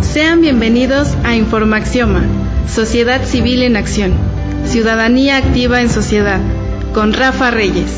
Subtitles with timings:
[0.00, 2.22] Sean bienvenidos a Informaxioma,
[2.68, 4.12] Sociedad Civil en Acción,
[4.66, 6.40] Ciudadanía Activa en Sociedad,
[6.94, 7.90] con Rafa Reyes.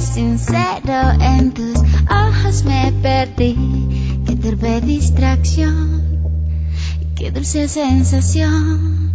[0.00, 1.78] Sincero en tus
[2.08, 3.56] ojos me perdí.
[4.26, 6.02] Qué torpe distracción,
[7.14, 9.12] qué dulce sensación.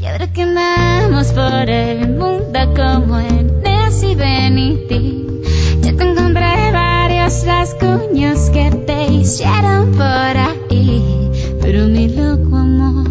[0.00, 3.58] Y ahora que andamos por el mundo como en
[4.00, 5.42] y Benitín,
[5.82, 11.30] ya te encontré varios rasguños que te hicieron por ahí.
[11.60, 13.08] Pero mi loco amor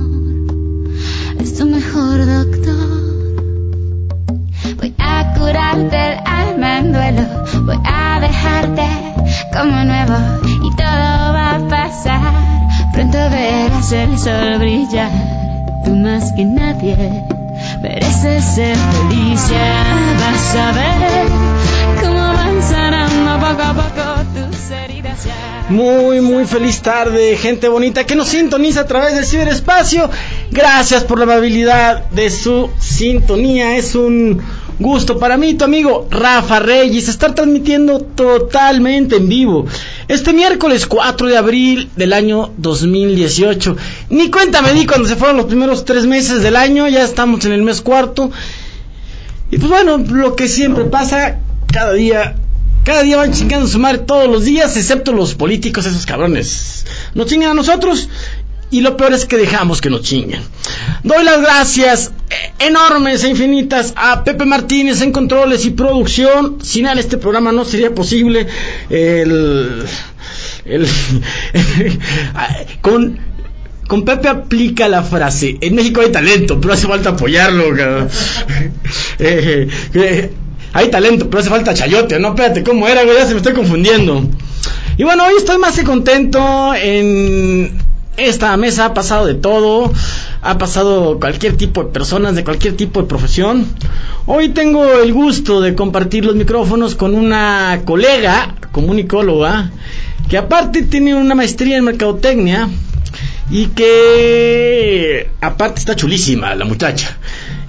[1.39, 2.96] es tu mejor doctor.
[5.27, 7.21] A curarte el alma en duelo,
[7.63, 8.87] voy a dejarte
[9.51, 10.15] como nuevo
[10.63, 12.33] y todo va a pasar.
[12.93, 15.11] Pronto verás el sol brillar,
[15.83, 17.23] tú más que nadie
[17.81, 19.49] mereces ser feliz.
[19.49, 19.83] Ya
[20.19, 21.27] vas a ver
[22.01, 25.25] cómo van sanando poco a poco tus heridas.
[25.25, 30.09] Ya Muy, muy feliz tarde, gente bonita que nos sintoniza a través del ciberespacio.
[30.51, 33.75] Gracias por la amabilidad de su sintonía.
[33.75, 34.41] Es un
[34.79, 39.65] gusto para mí, tu amigo Rafa Reyes, estar transmitiendo totalmente en vivo.
[40.07, 43.75] Este miércoles 4 de abril del año 2018.
[44.09, 47.43] Ni cuenta me di cuando se fueron los primeros tres meses del año, ya estamos
[47.45, 48.31] en el mes cuarto.
[49.49, 51.39] Y pues bueno, lo que siempre pasa,
[51.71, 52.35] cada día
[52.87, 56.85] cada día van chingando su madre todos los días, excepto los políticos, esos cabrones.
[57.15, 58.07] Nos chingan a nosotros
[58.69, 60.41] y lo peor es que dejamos que nos chinguen.
[61.03, 66.57] Doy las gracias eh, enormes e infinitas a Pepe Martínez en controles y producción.
[66.61, 68.45] Sin él este programa no sería posible.
[68.89, 69.83] El,
[70.65, 70.87] el-
[72.81, 73.19] con
[73.87, 77.73] con Pepe aplica la frase, en México hay talento, pero hace falta apoyarlo.
[77.75, 78.09] cabrón.
[79.19, 80.31] Eh, eh,
[80.73, 83.15] hay talento, pero hace falta chayote, no, espérate, ¿cómo era, güey?
[83.17, 84.29] Ya se me estoy confundiendo.
[84.97, 87.77] Y bueno, hoy estoy más que contento en
[88.17, 89.93] esta mesa ha pasado de todo,
[90.41, 93.67] ha pasado cualquier tipo de personas, de cualquier tipo de profesión.
[94.25, 99.71] Hoy tengo el gusto de compartir los micrófonos con una colega comunicóloga
[100.27, 102.67] que aparte tiene una maestría en mercadotecnia
[103.49, 107.17] y que aparte está chulísima la muchacha.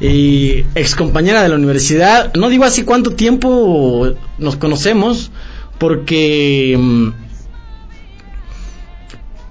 [0.00, 5.30] Y ex compañera de la universidad, no digo así cuánto tiempo nos conocemos,
[5.78, 7.27] porque mm,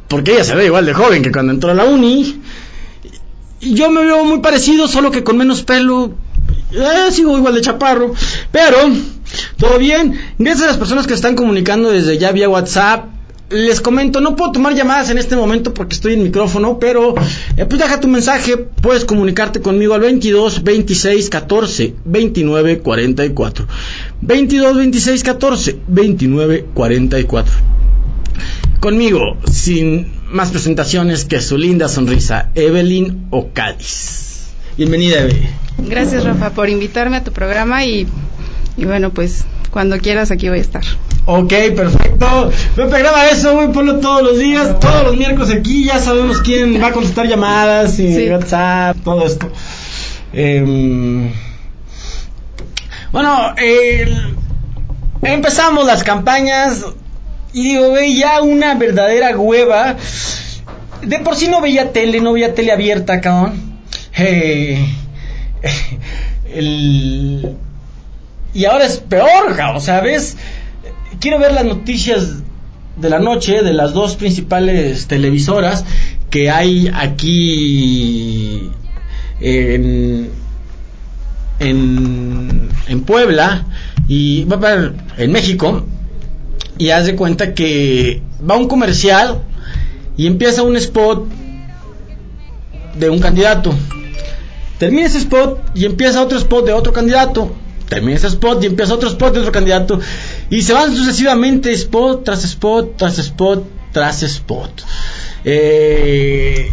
[0.08, 2.42] porque ella se ve igual de joven que cuando entró a la uni.
[3.60, 6.14] Y yo me veo muy parecido, solo que con menos pelo.
[6.72, 8.14] Eh, sigo igual de chaparro,
[8.52, 8.78] pero
[9.58, 10.20] todo bien.
[10.38, 13.06] Gracias a las personas que están comunicando desde ya vía WhatsApp.
[13.50, 17.16] Les comento, no puedo tomar llamadas en este momento porque estoy en micrófono, pero
[17.56, 23.68] eh, pues deja tu mensaje, puedes comunicarte conmigo al 22 26 14 29 44.
[24.22, 27.78] 22 26 14 29 44
[28.80, 34.48] conmigo, sin más presentaciones que su linda sonrisa, Evelyn Ocadis.
[34.78, 35.50] Bienvenida, Eve.
[35.80, 38.08] Gracias, Rafa, por invitarme a tu programa y,
[38.78, 40.84] y bueno, pues cuando quieras aquí voy a estar.
[41.26, 42.52] Ok, perfecto.
[42.76, 46.82] Pepe, graba eso, güey, ponlo todos los días, todos los miércoles aquí, ya sabemos quién
[46.82, 48.30] va a contestar llamadas y Sí.
[48.30, 49.52] WhatsApp, todo esto.
[50.34, 51.32] Em,
[53.12, 53.54] bueno,
[55.22, 56.86] empezamos las campañas
[57.60, 59.96] y digo, güey, ya una verdadera hueva.
[61.02, 63.80] De por sí no veía tele, no veía tele abierta, cabrón.
[64.18, 64.78] Eh,
[66.54, 67.56] el-
[68.54, 70.38] y ahora es peor, cabrón, ¿sabes?
[71.20, 72.44] Quiero ver las noticias
[72.96, 75.84] de la noche de las dos principales televisoras
[76.30, 78.70] que hay aquí
[79.40, 80.30] en,
[81.60, 83.66] en, en Puebla
[84.08, 84.46] y
[85.18, 85.86] en México
[86.78, 89.44] y haz de cuenta que va un comercial
[90.16, 91.26] y empieza un spot
[92.96, 93.74] de un candidato.
[94.78, 97.52] Termina ese spot y empieza otro spot de otro candidato.
[97.90, 100.00] termina ese spot y empieza otro spot de otro candidato
[100.50, 103.64] y se van sucesivamente spot tras spot tras spot
[103.94, 104.84] tras spot.
[105.46, 106.70] Eh,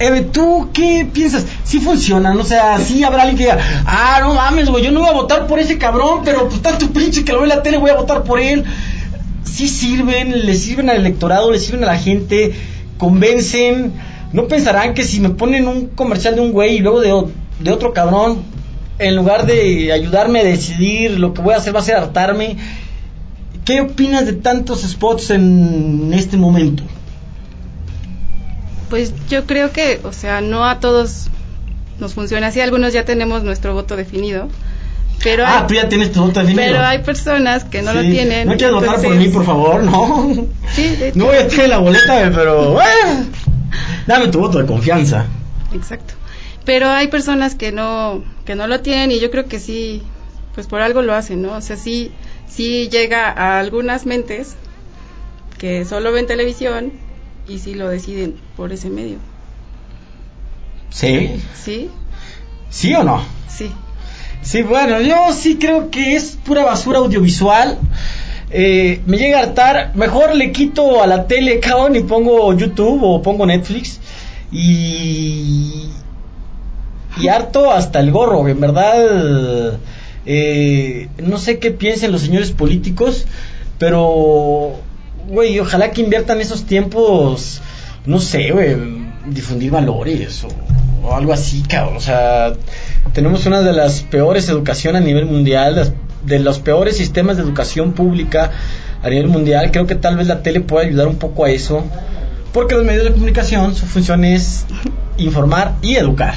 [0.00, 1.44] Eve, ¿tú qué piensas?
[1.62, 2.40] ¿Sí funcionan?
[2.40, 5.12] O sea, sí habrá alguien que diga, ah, no mames, güey, yo no voy a
[5.12, 7.96] votar por ese cabrón, pero pues tanto pinche que lo ve la tele, voy a
[7.96, 8.64] votar por él.
[9.44, 12.54] Sí sirven, le sirven al electorado, le sirven a la gente,
[12.96, 13.92] convencen.
[14.32, 17.26] No pensarán que si me ponen un comercial de un güey y luego de,
[17.58, 18.38] de otro cabrón,
[18.98, 22.56] en lugar de ayudarme a decidir, lo que voy a hacer va a ser hartarme.
[23.66, 26.84] ¿Qué opinas de tantos spots en este momento?
[28.90, 31.28] Pues yo creo que, o sea, no a todos
[32.00, 32.60] nos funciona así.
[32.60, 34.48] Algunos ya tenemos nuestro voto definido.
[35.22, 36.66] Pero ah, tú ya tienes tu voto definido.
[36.66, 38.48] Pero hay personas que no lo tienen.
[38.48, 40.46] No quieres votar por mí, por favor, no.
[40.72, 43.26] Sí, No voy a tener la boleta, pero bueno,
[44.06, 45.26] dame tu voto de confianza.
[45.72, 46.14] Exacto.
[46.64, 50.02] Pero hay personas que no que no lo tienen y yo creo que sí,
[50.54, 51.52] pues por algo lo hacen, ¿no?
[51.52, 52.12] O sea, sí
[52.48, 54.56] sí llega a algunas mentes
[55.58, 56.92] que solo ven televisión
[57.50, 59.18] y si lo deciden por ese medio.
[60.90, 61.42] ¿Sí?
[61.60, 61.90] ¿Sí?
[62.70, 63.22] ¿Sí o no?
[63.48, 63.72] Sí.
[64.42, 67.76] Sí, bueno, yo sí creo que es pura basura audiovisual.
[68.50, 69.92] Eh, me llega a hartar.
[69.96, 74.00] Mejor le quito a la tele, cabrón, y pongo YouTube o pongo Netflix.
[74.52, 75.90] Y.
[77.20, 79.78] Y harto hasta el gorro, en verdad.
[80.24, 83.26] Eh, no sé qué piensen los señores políticos,
[83.78, 84.76] pero
[85.30, 87.62] güey, ojalá que inviertan esos tiempos,
[88.04, 88.76] no sé, güey,
[89.26, 91.96] difundir valores o, algo así, cabrón.
[91.96, 92.52] O sea,
[93.12, 95.94] tenemos una de las peores educación a nivel mundial,
[96.24, 98.50] de los peores sistemas de educación pública
[99.02, 99.70] a nivel mundial.
[99.70, 101.84] Creo que tal vez la tele pueda ayudar un poco a eso,
[102.52, 104.66] porque los medios de comunicación, su función es
[105.16, 106.34] informar y educar.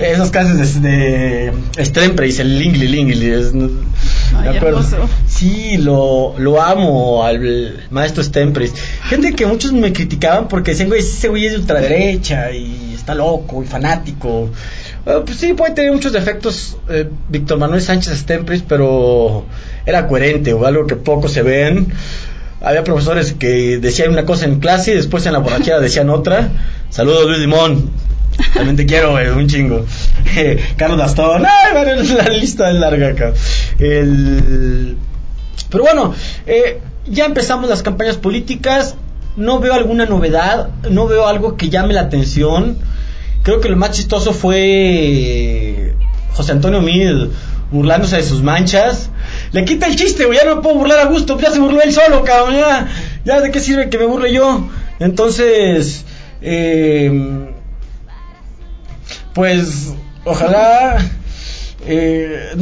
[0.00, 3.26] Esos casos de, de dice el Lingli Lingli.
[3.26, 3.52] Es,
[5.26, 8.74] Sí, lo, lo amo al maestro Stempres.
[9.04, 13.14] Gente que muchos me criticaban porque decían, güey, ese güey es de ultraderecha y está
[13.14, 14.50] loco y fanático.
[15.04, 19.46] pues sí, puede tener muchos defectos eh, Víctor Manuel Sánchez Stempres, pero
[19.86, 21.92] era coherente o algo que pocos se ven.
[22.60, 26.50] Había profesores que decían una cosa en clase y después en la borrachera decían otra.
[26.90, 27.90] Saludos Luis Limón.
[28.54, 29.84] También te quiero, un chingo.
[30.76, 33.32] Carlos Gastón, ay, la lista es larga acá.
[33.78, 34.96] El...
[35.68, 36.14] Pero bueno,
[36.46, 38.96] eh, ya empezamos las campañas políticas.
[39.36, 42.78] No veo alguna novedad, no veo algo que llame la atención.
[43.42, 45.94] Creo que lo más chistoso fue
[46.34, 47.30] José Antonio Mid
[47.70, 49.10] burlándose de sus manchas.
[49.52, 51.38] Le quita el chiste, Ya no me puedo burlar a gusto.
[51.38, 52.56] Ya se burló él solo, cabrón.
[52.56, 52.88] Ya,
[53.24, 54.68] ya de qué sirve que me burle yo.
[54.98, 56.04] Entonces,
[56.42, 57.50] eh,
[59.34, 59.92] pues
[60.24, 60.98] ojalá
[61.86, 62.54] eh,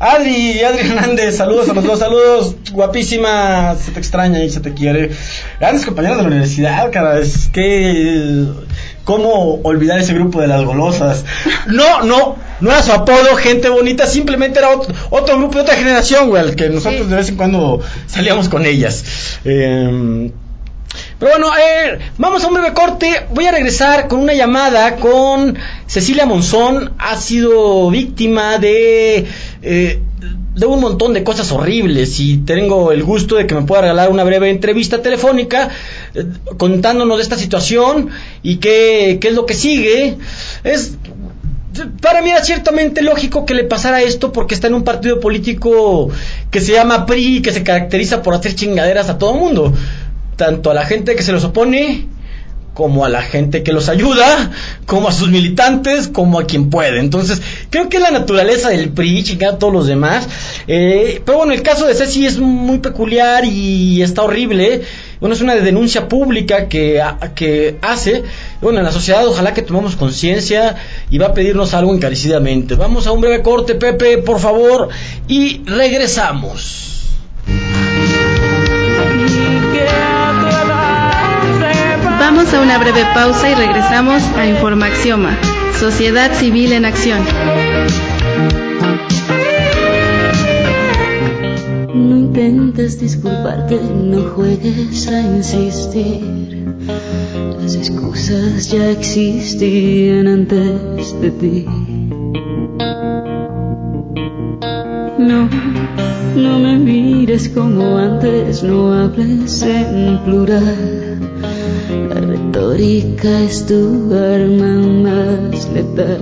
[0.00, 4.72] Adri, Adri Hernández, saludos a los dos, saludos, guapísima, se te extraña y se te
[4.72, 5.10] quiere.
[5.58, 8.46] Grandes compañeros de la universidad, cara, es que...
[9.02, 11.24] ¿Cómo olvidar ese grupo de las golosas?
[11.66, 14.68] No, no, no era su apodo, gente bonita, simplemente era
[15.10, 18.66] otro, grupo de otra generación, güey, al que nosotros de vez en cuando salíamos con
[18.66, 19.38] ellas.
[19.46, 20.30] Eh,
[21.18, 21.48] pero bueno,
[22.16, 23.26] vamos a un breve corte.
[23.34, 26.92] Voy a regresar con una llamada con Cecilia Monzón.
[26.96, 29.26] Ha sido víctima de,
[29.62, 30.00] eh,
[30.54, 34.10] de un montón de cosas horribles y tengo el gusto de que me pueda regalar
[34.10, 35.70] una breve entrevista telefónica
[36.14, 36.24] eh,
[36.56, 38.10] contándonos de esta situación
[38.44, 40.18] y qué, qué es lo que sigue.
[40.62, 40.98] Es
[42.00, 46.10] para mí era ciertamente lógico que le pasara esto porque está en un partido político
[46.50, 49.72] que se llama PRI y que se caracteriza por hacer chingaderas a todo mundo
[50.38, 52.06] tanto a la gente que se los opone,
[52.78, 54.52] como a la gente que los ayuda,
[54.86, 57.00] como a sus militantes, como a quien puede.
[57.00, 60.28] Entonces, creo que es la naturaleza del PRI, chingar a todos los demás.
[60.68, 64.82] Eh, pero bueno, el caso de Ceci es muy peculiar y está horrible.
[65.18, 67.02] Bueno, es una denuncia pública que,
[67.34, 68.22] que hace.
[68.62, 70.76] Bueno, en la sociedad ojalá que tomemos conciencia
[71.10, 72.76] y va a pedirnos algo encarecidamente.
[72.76, 74.88] Vamos a un breve corte, Pepe, por favor,
[75.26, 77.08] y regresamos.
[82.38, 85.36] Vamos a una breve pausa y regresamos a Informaxioma,
[85.80, 87.18] Sociedad Civil en Acción.
[91.92, 96.64] No intentes disculparte, no juegues a insistir.
[97.60, 101.66] Las excusas ya existían antes de ti.
[105.18, 105.48] No,
[106.36, 111.07] no me mires como antes, no hables en plural.
[111.88, 116.20] La retórica es tu arma más letal.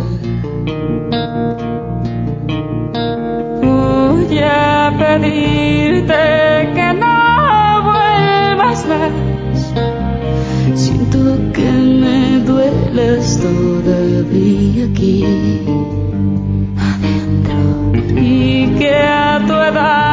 [3.63, 6.15] Voy a pedirte
[6.73, 9.73] que no vuelvas más.
[10.81, 11.19] Siento
[11.53, 15.25] que me duelas todavía aquí
[16.79, 20.06] adentro y que a tu edad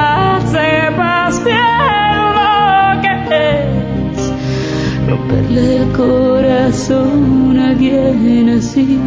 [5.53, 8.99] romperle el corazón a alguien así.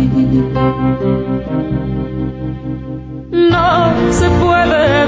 [3.32, 5.05] No se puede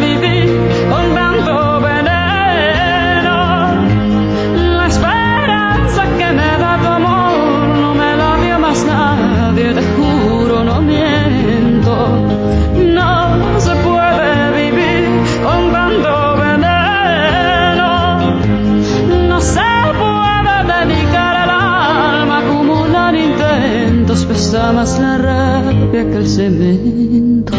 [24.50, 27.52] pesa más la rabia que el cemento.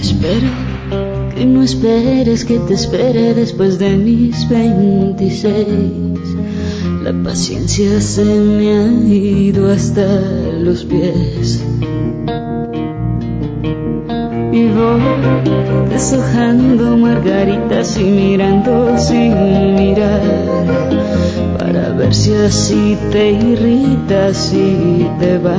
[0.00, 0.48] Espero
[1.34, 5.52] que no esperes que te espere después de mis 26.
[7.02, 10.06] La paciencia se me ha ido hasta
[10.58, 11.62] los pies.
[14.54, 15.02] Y voy
[15.90, 20.20] deshojando margaritas y mirando sin mirar
[21.58, 25.58] para ver si así te irritas y te vas.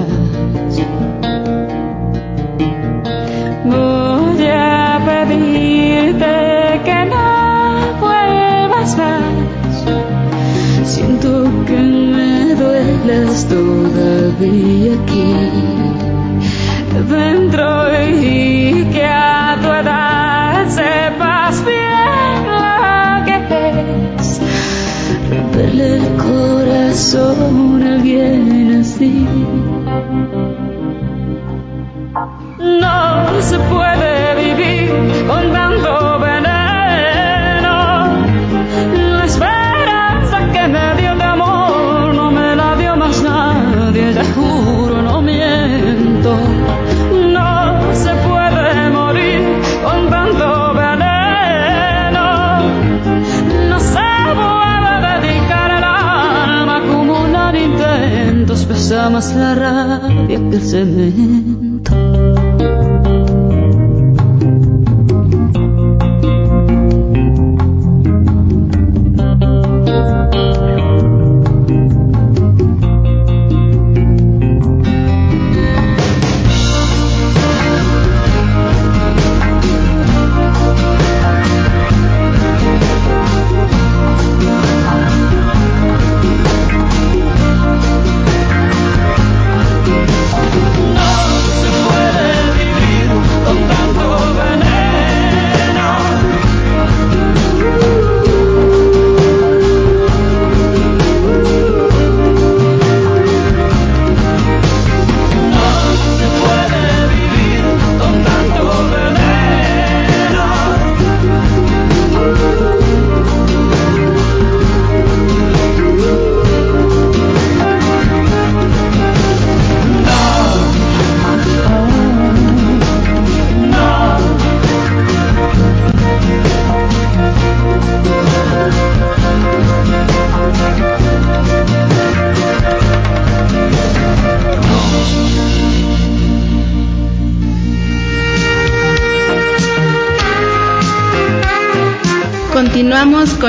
[3.65, 9.75] Voy a pedirte que no vuelvas más.
[10.85, 15.65] Siento que me duelas todavía aquí
[17.09, 17.84] dentro
[26.17, 29.25] corazón alguien así.
[59.15, 61.44] Más la rabia que.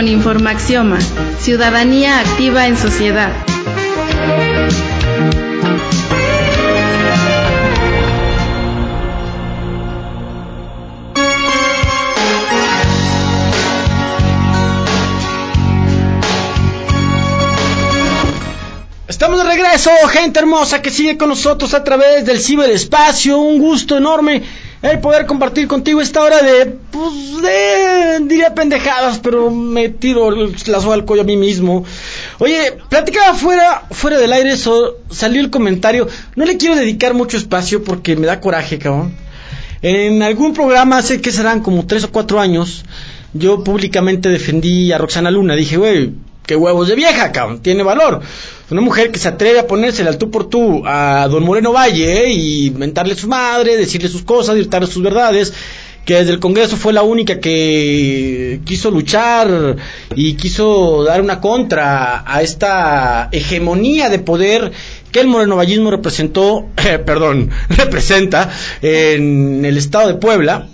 [0.08, 0.98] Informaxioma,
[1.40, 3.32] Ciudadanía Activa en Sociedad.
[19.08, 23.38] Estamos de regreso, gente hermosa que sigue con nosotros a través del ciberespacio.
[23.38, 24.42] Un gusto enorme
[24.82, 30.80] el poder compartir contigo esta hora de, pues, de, diría pendejadas, pero me tiro la
[30.80, 31.84] soga al cuello a mí mismo.
[32.38, 36.06] Oye, platicaba fuera, fuera del aire, eso, salió el comentario.
[36.34, 39.14] No le quiero dedicar mucho espacio porque me da coraje, cabrón.
[39.82, 42.84] En algún programa, hace que serán como tres o cuatro años,
[43.32, 45.54] yo públicamente defendí a Roxana Luna.
[45.54, 46.12] Dije, güey,
[46.44, 48.22] qué huevos de vieja, cabrón, tiene valor.
[48.68, 52.24] Una mujer que se atreve a ponérsela al tú por tú a don Moreno Valle
[52.24, 52.32] ¿eh?
[52.32, 55.52] y mentarle su madre, decirle sus cosas, gritarle sus verdades,
[56.04, 59.76] que desde el Congreso fue la única que quiso luchar
[60.16, 64.72] y quiso dar una contra a esta hegemonía de poder
[65.12, 68.50] que el morenovallismo representó, perdón, representa
[68.82, 70.68] en el estado de Puebla.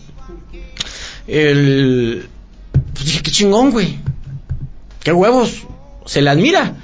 [1.27, 2.27] El,
[2.95, 3.99] pues dije, qué chingón, güey.
[5.03, 5.63] Qué huevos.
[6.07, 6.75] Se le admira.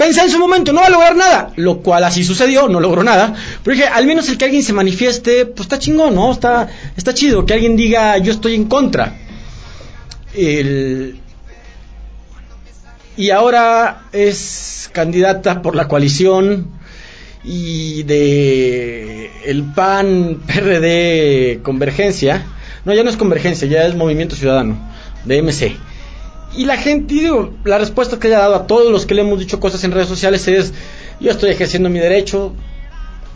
[0.00, 3.04] Pensé en su momento, no va a lograr nada, lo cual así sucedió, no logró
[3.04, 3.34] nada.
[3.62, 6.32] Pero dije, al menos el que alguien se manifieste, pues está chingón, ¿no?
[6.32, 9.18] Está, está chido, que alguien diga, yo estoy en contra.
[10.32, 11.20] El...
[13.18, 16.68] Y ahora es candidata por la coalición
[17.44, 22.46] y de el PAN PRD Convergencia.
[22.86, 24.78] No, ya no es Convergencia, ya es Movimiento Ciudadano,
[25.26, 25.76] de MC.
[26.56, 27.30] Y la gente,
[27.64, 30.08] la respuesta que haya dado a todos los que le hemos dicho cosas en redes
[30.08, 30.72] sociales es,
[31.20, 32.52] yo estoy ejerciendo mi derecho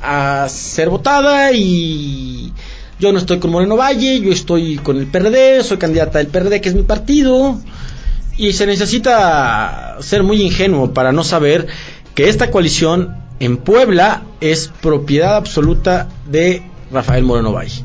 [0.03, 2.53] a ser votada y
[2.99, 6.61] yo no estoy con Moreno Valle, yo estoy con el PRD, soy candidata del PRD,
[6.61, 7.59] que es mi partido,
[8.37, 11.67] y se necesita ser muy ingenuo para no saber
[12.15, 17.83] que esta coalición en Puebla es propiedad absoluta de Rafael Moreno Valle.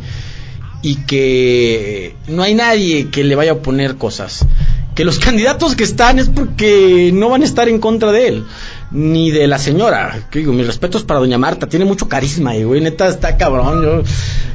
[0.81, 4.45] Y que no hay nadie que le vaya a oponer cosas
[4.99, 8.43] que los candidatos que están es porque no van a estar en contra de él,
[8.91, 10.27] ni de la señora.
[10.29, 13.81] Que digo, mis respetos para doña Marta, tiene mucho carisma, y güey, neta está cabrón.
[13.81, 14.03] Yo,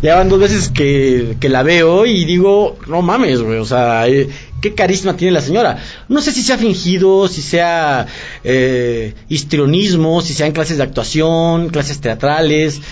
[0.03, 4.07] ya van dos veces que, que la veo y digo, no mames, güey, o sea,
[4.07, 4.29] eh,
[4.61, 5.79] qué carisma tiene la señora.
[6.11, 8.07] No sé si sea fingido, si sea
[8.45, 12.83] eh, histrionismo, si sean clases de actuación, clases teatrales,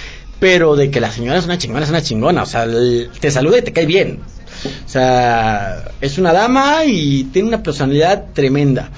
[0.40, 2.66] pero de que la señora es una chingona, es una chingona, o sea,
[3.20, 4.20] te saluda y te cae bien.
[4.64, 8.90] O sea, es una dama y tiene una personalidad tremenda.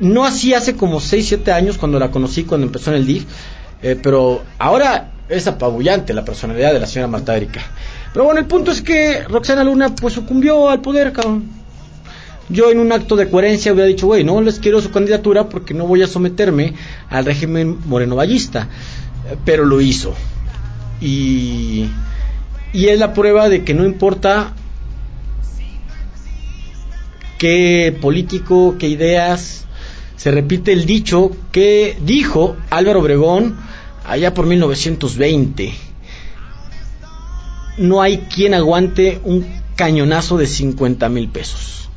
[0.00, 3.24] No así hace como 6, 7 años cuando la conocí, cuando empezó en el DIF,
[3.82, 7.60] eh, pero ahora es apabullante la personalidad de la señora Marta Erika.
[8.12, 11.62] Pero bueno, el punto es que Roxana Luna pues sucumbió al poder, cabrón.
[12.48, 15.72] Yo en un acto de coherencia hubiera dicho, güey, no les quiero su candidatura porque
[15.72, 16.74] no voy a someterme
[17.08, 18.68] al régimen morenovallista.
[19.44, 20.14] Pero lo hizo.
[21.00, 21.88] Y,
[22.72, 24.52] y es la prueba de que no importa
[27.42, 29.64] qué político, qué ideas.
[30.16, 33.56] Se repite el dicho que dijo Álvaro Obregón
[34.06, 35.74] allá por 1920.
[37.78, 41.88] No hay quien aguante un cañonazo de 50 mil pesos.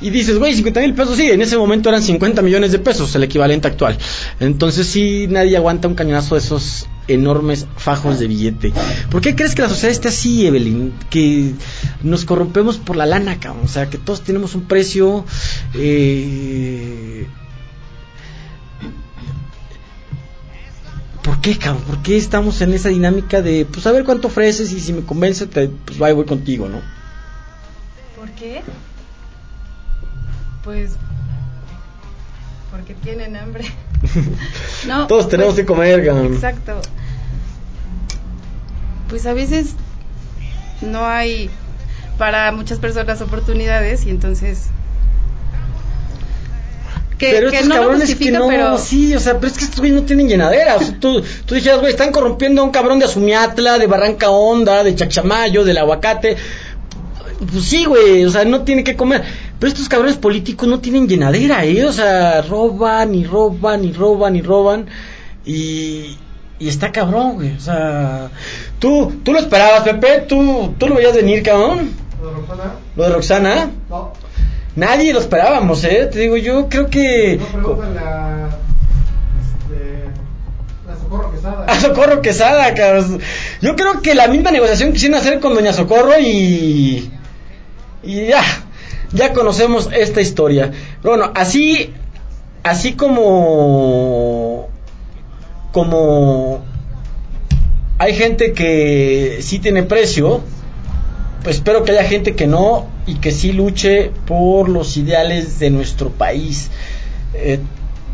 [0.00, 3.14] Y dices, güey, 50 mil pesos, sí, en ese momento eran 50 millones de pesos,
[3.14, 3.98] el equivalente actual.
[4.40, 8.72] Entonces sí, nadie aguanta un cañonazo de esos enormes fajos de billete.
[9.10, 10.92] ¿Por qué crees que la sociedad está así, Evelyn?
[11.10, 11.54] Que
[12.02, 13.64] nos corrompemos por la lana, cabrón.
[13.64, 15.24] O sea, que todos tenemos un precio.
[15.74, 17.26] Eh...
[21.22, 21.82] ¿Por qué, cabrón?
[21.84, 25.02] ¿Por qué estamos en esa dinámica de, pues, a ver cuánto ofreces y si me
[25.02, 26.80] convence, te, pues, voy, voy contigo, ¿no?
[28.16, 28.62] ¿Por qué?
[30.62, 30.92] Pues
[32.76, 33.64] porque tienen hambre.
[34.86, 36.34] no, Todos tenemos pues, que comer, cabrón.
[36.34, 36.80] Exacto.
[39.08, 39.74] Pues a veces
[40.82, 41.50] no hay
[42.18, 44.70] para muchas personas oportunidades y entonces
[47.18, 48.78] que, pero estos no cabrones que no, pero...
[48.78, 50.76] sí, o sea, pero es que estos güeyes no tienen llenadera.
[50.76, 54.30] O sea, tú, tú dijeras, güey, están corrompiendo a un cabrón de Azumiatla, de Barranca
[54.30, 56.36] Honda, de Chachamayo, del aguacate.
[57.50, 59.24] Pues sí, güey, o sea, no tiene que comer.
[59.58, 61.84] Pero estos cabrones políticos no tienen llenadera, ¿eh?
[61.86, 64.86] O sea, roban y roban y roban y roban.
[65.46, 66.18] Y,
[66.58, 67.56] y está cabrón, güey.
[67.56, 68.30] O sea,
[68.78, 70.24] ¿tú, tú lo esperabas, Pepe?
[70.28, 71.92] ¿Tú, tú lo veías venir, cabrón?
[72.20, 72.74] ¿Lo de Roxana?
[72.96, 73.70] ¿Lo de Roxana?
[73.88, 74.12] No.
[74.74, 76.08] Nadie lo esperábamos, ¿eh?
[76.12, 77.38] Te digo, yo creo que...
[77.38, 78.48] No, pregúntale a...
[79.62, 81.64] Este, Socorro Quesada.
[81.66, 83.20] A Socorro Quesada, cabrón.
[83.62, 87.10] Yo creo que la misma negociación quisieron hacer con Doña Socorro y...
[88.02, 88.42] Y ya,
[89.12, 90.70] ya conocemos esta historia.
[91.02, 91.92] Bueno, así,
[92.62, 94.68] así como,
[95.76, 96.64] como
[97.98, 100.40] hay gente que sí tiene precio,
[101.42, 105.68] pues espero que haya gente que no y que sí luche por los ideales de
[105.68, 106.70] nuestro país.
[107.34, 107.58] Eh,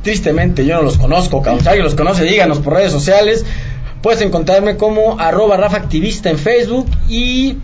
[0.02, 1.62] tristemente yo no los conozco, cabrón.
[1.62, 3.44] Si alguien los conoce, díganos por redes sociales.
[4.02, 7.58] Puedes encontrarme como arroba en Facebook y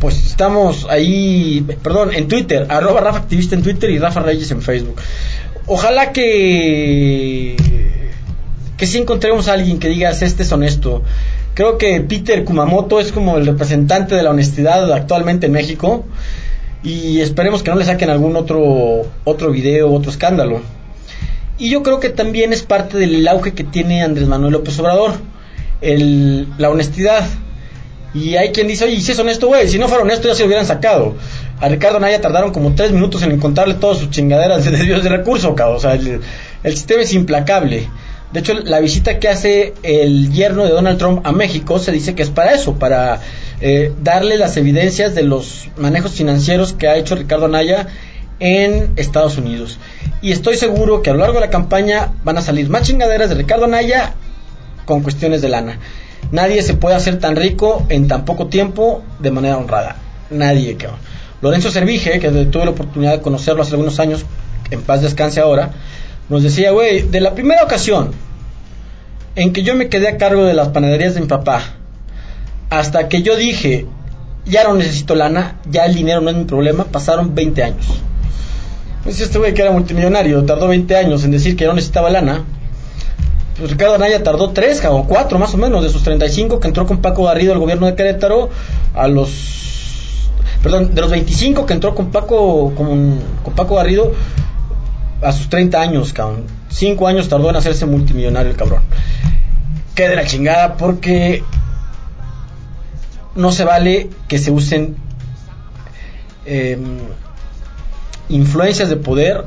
[0.00, 5.00] pues estamos ahí, perdón, en Twitter, arroba en Twitter y Rafa Reyes en Facebook.
[5.66, 7.56] Ojalá que
[8.76, 11.02] que sí encontremos a alguien que digas este es honesto.
[11.54, 16.04] Creo que Peter Kumamoto es como el representante de la honestidad actualmente en México
[16.82, 20.60] y esperemos que no le saquen algún otro otro video, otro escándalo.
[21.58, 25.14] Y yo creo que también es parte del auge que tiene Andrés Manuel López Obrador,
[25.80, 27.24] el, la honestidad
[28.12, 30.42] Y hay quien dice, oye, si es honesto, güey, si no fuera honesto ya se
[30.42, 31.14] lo hubieran sacado.
[31.58, 35.08] A Ricardo Naya tardaron como tres minutos en encontrarle todas sus chingaderas de desvíos de
[35.08, 35.54] recursos.
[35.58, 37.88] O sea, el sistema es implacable.
[38.32, 42.14] De hecho, la visita que hace el yerno de Donald Trump a México se dice
[42.14, 43.20] que es para eso, para
[43.60, 47.86] eh, darle las evidencias de los manejos financieros que ha hecho Ricardo Naya
[48.40, 49.78] en Estados Unidos.
[50.20, 53.28] Y estoy seguro que a lo largo de la campaña van a salir más chingaderas
[53.28, 54.14] de Ricardo Naya
[54.84, 55.78] con cuestiones de lana.
[56.32, 59.96] Nadie se puede hacer tan rico en tan poco tiempo de manera honrada.
[60.30, 60.98] Nadie, cabrón.
[61.40, 64.24] Lorenzo Servige, que tuve la oportunidad de conocerlo hace algunos años,
[64.70, 65.70] en paz descanse ahora,
[66.28, 68.10] nos decía, güey, de la primera ocasión
[69.36, 71.62] en que yo me quedé a cargo de las panaderías de mi papá,
[72.70, 73.86] hasta que yo dije,
[74.46, 77.86] ya no necesito lana, ya el dinero no es mi problema, pasaron 20 años.
[79.04, 82.44] Pues este güey que era multimillonario tardó 20 años en decir que no necesitaba lana.
[83.58, 86.86] Pues Ricardo Anaya tardó 3 o 4 más o menos de sus 35 que entró
[86.86, 88.50] con Paco Garrido al gobierno de Querétaro
[88.94, 90.28] a los
[90.62, 94.12] perdón, de los 25 que entró con Paco con, con Paco Garrido
[95.22, 96.44] a sus 30 años, cabrón.
[96.68, 98.82] 5 años tardó en hacerse multimillonario el cabrón.
[99.94, 101.42] Que de la chingada porque
[103.34, 104.96] no se vale que se usen
[106.44, 106.78] eh,
[108.28, 109.44] influencias de poder,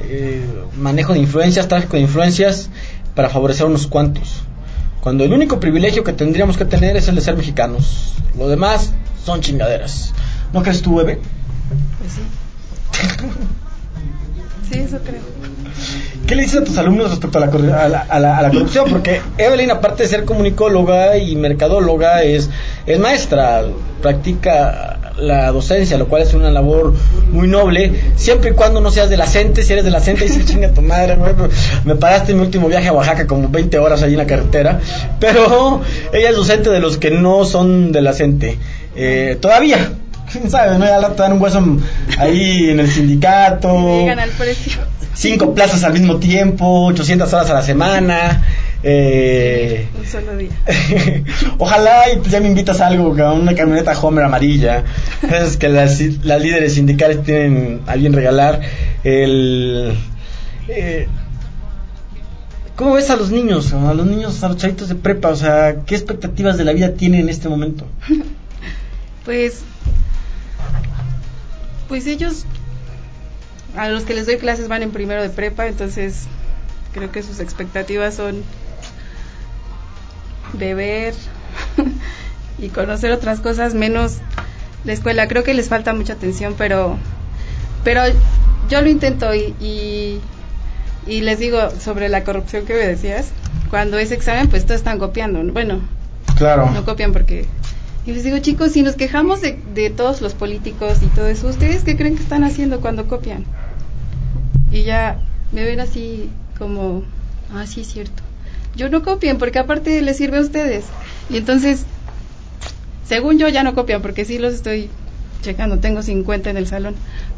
[0.00, 2.70] eh, manejo de influencias, tráfico de influencias
[3.14, 4.42] para favorecer a unos cuantos.
[5.00, 8.14] Cuando el único privilegio que tendríamos que tener es el de ser mexicanos.
[8.38, 8.92] Lo demás
[9.24, 10.12] son chingaderas.
[10.52, 11.18] ¿No crees tú, bebé?
[11.98, 12.22] Pues sí.
[14.70, 15.20] sí, eso creo.
[16.26, 17.40] ¿Qué le dices a tus alumnos respecto a
[17.88, 18.86] la, a la- corrupción?
[18.88, 22.48] Porque Evelyn, aparte de ser comunicóloga y mercadóloga, es,
[22.86, 23.64] es maestra,
[24.00, 26.94] practica la docencia, lo cual es una labor
[27.32, 30.24] muy noble, siempre y cuando no seas de la CENTE, si eres de la CENTE,
[30.24, 31.48] dices, chinga tu madre, pero
[31.84, 34.80] me paraste mi último viaje a Oaxaca como 20 horas allí en la carretera,
[35.20, 35.80] pero
[36.12, 38.58] ella es docente de los que no son de la CENTE,
[38.96, 39.92] eh, todavía,
[40.38, 40.84] quién sabe, ¿no?
[40.84, 41.78] Ya te dan un hueso
[42.18, 43.68] ahí en el sindicato
[44.00, 44.82] Llegan al precio.
[45.14, 48.46] cinco plazas al mismo tiempo, 800 horas a la semana.
[48.84, 50.50] Eh, Un solo día.
[51.58, 54.82] ojalá y pues ya me invitas a algo, cabrón, una camioneta Homer amarilla.
[55.30, 58.60] Es que las, las líderes sindicales tienen a bien regalar.
[59.04, 59.94] El,
[60.68, 61.06] eh,
[62.74, 63.72] ¿Cómo ves a los niños?
[63.72, 66.94] A los niños, a los chavitos de prepa, o sea, ¿qué expectativas de la vida
[66.94, 67.86] tienen en este momento?
[69.24, 69.62] Pues,
[71.92, 72.46] pues ellos,
[73.76, 76.22] a los que les doy clases van en primero de prepa, entonces
[76.94, 78.42] creo que sus expectativas son
[80.54, 81.12] beber
[82.58, 84.20] y conocer otras cosas menos
[84.84, 85.28] la escuela.
[85.28, 86.96] Creo que les falta mucha atención, pero,
[87.84, 88.00] pero
[88.70, 90.18] yo lo intento y, y,
[91.06, 93.26] y les digo sobre la corrupción que me decías.
[93.68, 95.42] Cuando es examen, pues todos están copiando.
[95.52, 95.80] Bueno,
[96.38, 96.70] Claro.
[96.70, 97.44] no copian porque...
[98.04, 101.46] Y les digo, chicos, si nos quejamos de, de todos los políticos y todo eso,
[101.46, 103.44] ¿ustedes qué creen que están haciendo cuando copian?
[104.72, 105.20] Y ya
[105.52, 107.04] me ven así como,
[107.54, 108.22] ah, sí es cierto.
[108.74, 110.86] Yo no copien porque aparte les sirve a ustedes.
[111.30, 111.84] Y entonces,
[113.06, 114.88] según yo ya no copian porque sí los estoy
[115.42, 116.94] checando, tengo 50 en el salón.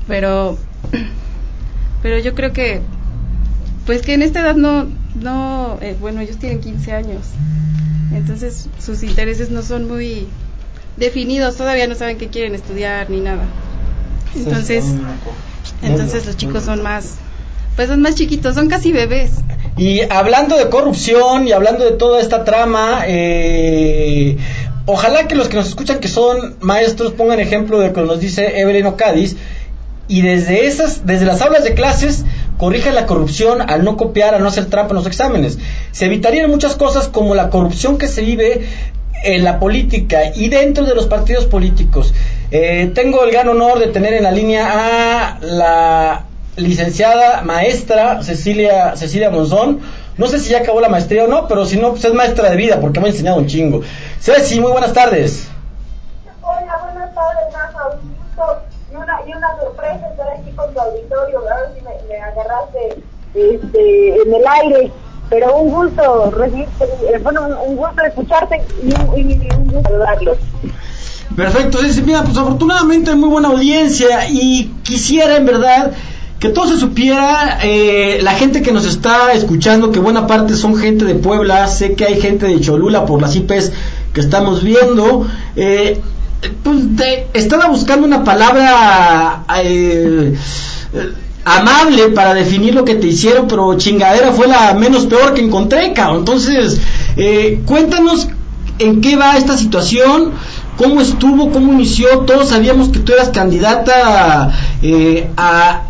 [0.06, 0.56] Pero,
[2.02, 2.80] pero yo creo que,
[3.84, 7.26] pues que en esta edad no, no, eh, bueno, ellos tienen 15 años.
[8.14, 10.28] Entonces sus intereses no son muy
[10.96, 13.44] definidos, todavía no saben qué quieren estudiar ni nada.
[14.36, 14.84] Entonces,
[15.82, 17.14] entonces los chicos son más,
[17.76, 19.32] pues son más chiquitos, son casi bebés.
[19.76, 24.36] Y hablando de corrupción y hablando de toda esta trama, eh,
[24.86, 28.20] ojalá que los que nos escuchan que son maestros pongan ejemplo de lo que nos
[28.20, 29.36] dice Evelyn Ocadis
[30.06, 32.24] y desde esas, desde las aulas de clases
[32.58, 35.58] corrijan la corrupción al no copiar, al no hacer trampa en los exámenes.
[35.92, 38.66] Se evitarían muchas cosas como la corrupción que se vive
[39.24, 42.14] en la política y dentro de los partidos políticos.
[42.50, 46.24] Eh, tengo el gran honor de tener en la línea a la
[46.56, 49.80] licenciada maestra Cecilia Cecilia Monzón.
[50.16, 52.50] No sé si ya acabó la maestría o no, pero si no, pues es maestra
[52.50, 53.80] de vida porque me ha enseñado un chingo.
[54.20, 55.48] Ceci, muy buenas tardes.
[56.42, 57.96] Hola, buenas tardes, Rafa.
[58.00, 61.40] Un gusto y una, y una sorpresa estar aquí con tu auditorio.
[61.50, 63.02] A ver si me, me agarraste
[63.34, 64.92] este, en el aire.
[65.34, 70.38] Pero un gusto recibirte, eh, bueno, un, gusto escucharte y un, gusto saludarlos.
[71.34, 72.02] Perfecto, Ceci.
[72.02, 75.90] Mira, pues afortunadamente hay muy buena audiencia y quisiera en verdad
[76.38, 80.76] que todo se supiera, eh, la gente que nos está escuchando, que buena parte son
[80.76, 83.72] gente de Puebla, sé que hay gente de Cholula por las IPs
[84.12, 86.00] que estamos viendo, eh,
[86.62, 86.78] pues
[87.32, 90.36] estaba buscando una palabra eh,
[91.44, 95.92] amable para definir lo que te hicieron, pero chingadera fue la menos peor que encontré,
[95.92, 96.20] cabrón.
[96.20, 96.80] Entonces,
[97.16, 98.28] eh, cuéntanos
[98.78, 100.32] en qué va esta situación,
[100.76, 102.20] cómo estuvo, cómo inició.
[102.20, 104.52] Todos sabíamos que tú eras candidata
[104.82, 105.82] eh, a,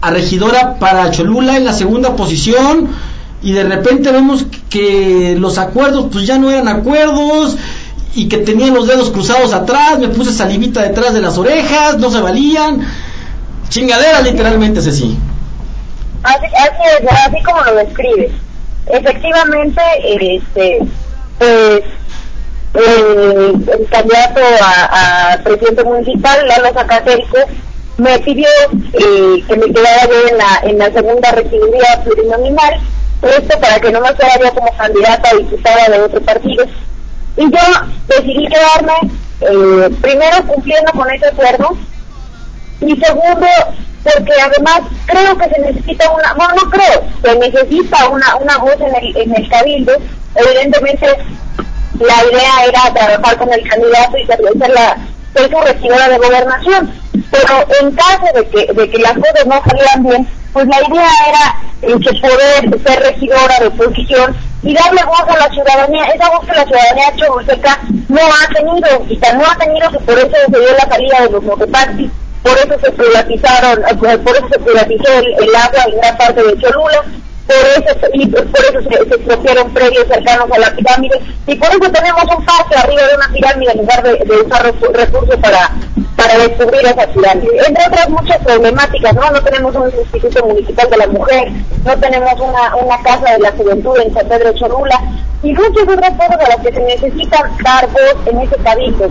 [0.00, 2.88] a regidora para Cholula en la segunda posición
[3.42, 7.56] y de repente vemos que los acuerdos pues ya no eran acuerdos
[8.14, 12.10] y que tenían los dedos cruzados atrás, me puse salivita detrás de las orejas, no
[12.10, 12.82] se valían.
[13.72, 15.18] Chingadera literalmente, Ceci.
[16.22, 18.30] Así, así es, así como lo describes.
[18.86, 20.78] Efectivamente, este,
[21.38, 21.82] pues,
[22.74, 27.38] eh, el candidato a, presidente municipal, Lalo Zacatérico,
[27.96, 28.48] me pidió
[28.92, 32.74] eh, que me quedara yo en la, en la segunda regiduría plurinominal,
[33.22, 36.66] esto para que no me fuera yo como candidata a diputada de otro partido.
[37.38, 37.58] Y yo
[38.06, 38.92] decidí quedarme,
[39.40, 41.74] eh, primero cumpliendo con ese acuerdo,
[42.82, 43.46] y segundo,
[44.02, 48.76] porque además creo que se necesita una, bueno, no creo, se necesita una, una voz
[48.80, 49.92] en el, en el cabildo.
[50.34, 51.06] Evidentemente,
[52.00, 54.96] la idea era trabajar con el candidato y ser la
[55.34, 56.92] ser su regidora de gobernación.
[57.30, 61.10] Pero en caso de que, de que las cosas no salieran bien, pues la idea
[61.28, 66.28] era eh, que poder ser regidora de oposición y darle voz a la ciudadanía, esa
[66.30, 70.30] voz que la ciudadanía choluteca no ha tenido, y no ha tenido que por eso
[70.30, 72.10] se la salida de los mototaxis,
[72.42, 76.58] por eso se privatizaron, eh, por eso se privatizó el, agua en gran parte de
[76.58, 77.02] Cholula,
[77.46, 81.68] por eso, y por eso se, se expropiaron predios cercanos a la pirámide, y por
[81.68, 84.12] eso tenemos un parque arriba de una pirámide en lugar de,
[84.44, 85.70] usar recu- recursos para,
[86.16, 87.58] para descubrir esa pirámide.
[87.66, 89.30] Entre otras muchas problemáticas, ¿no?
[89.30, 91.48] No tenemos un instituto municipal de la mujer,
[91.84, 95.00] no tenemos una, una casa de la juventud en San Pedro Cholula,
[95.42, 99.08] y muchas otras cosas a las que se necesita dar voz en ese cabildo.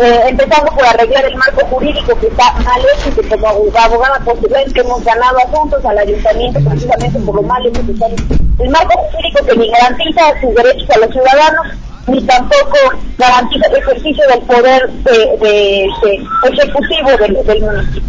[0.00, 4.20] Eh, empezando por arreglar el marco jurídico que está mal hecho y que como abogada
[4.24, 8.70] postulante que hemos ganado asuntos al ayuntamiento precisamente por lo mal hecho que está el
[8.70, 11.66] marco jurídico que ni garantiza sus derechos a los ciudadanos
[12.06, 12.76] ni tampoco
[13.18, 18.02] garantiza el ejercicio del poder de, de- de ejecutivo del, del municipio.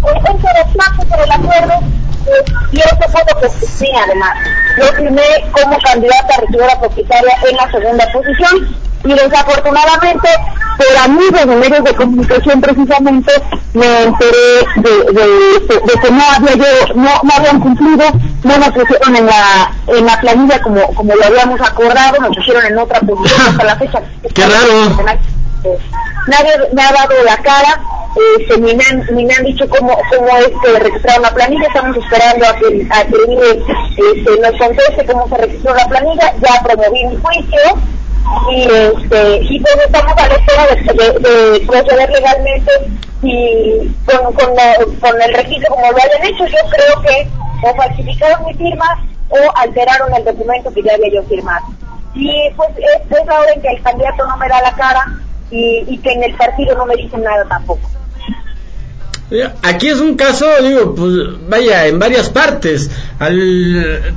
[0.00, 1.74] Por el acuerdo
[2.72, 4.30] y eso fue lo que firmé además.
[4.78, 10.28] Yo firmé como candidata a regidora propietaria en la segunda posición y desafortunadamente
[10.76, 13.32] por amigos de medios de comunicación precisamente
[13.72, 18.04] me enteré de, de- de- de que no había yo, no, no habían cumplido,
[18.42, 22.66] no nos pusieron en la, en la planilla como, como lo habíamos acordado, nos pusieron
[22.66, 24.02] en otra posición hasta la fecha.
[24.34, 24.96] Qué raro.
[26.26, 27.80] Nadie me ha dado la cara,
[28.58, 28.74] ni,
[29.24, 34.40] me han, dicho cómo, cómo es que registraron la planilla, estamos esperando a que, este,
[34.40, 37.60] nos conteste cómo se registró la planilla, ya promoví mi juicio
[38.50, 42.72] y este y pues estamos a la espera de, de- de proceder legalmente
[43.22, 47.28] y con, el registro como lo hayan hecho, yo creo que
[47.62, 51.66] o falsificaron mi firma o alteraron el documento que ya había yo firmado.
[52.14, 55.04] Y pues es, es la hora en que el candidato no me da la cara
[55.50, 57.80] y que en el partido no me dicen nada tampoco.
[59.62, 61.12] Aquí es un caso, digo, pues
[61.48, 62.90] vaya, en varias partes.
[63.18, 64.14] Al,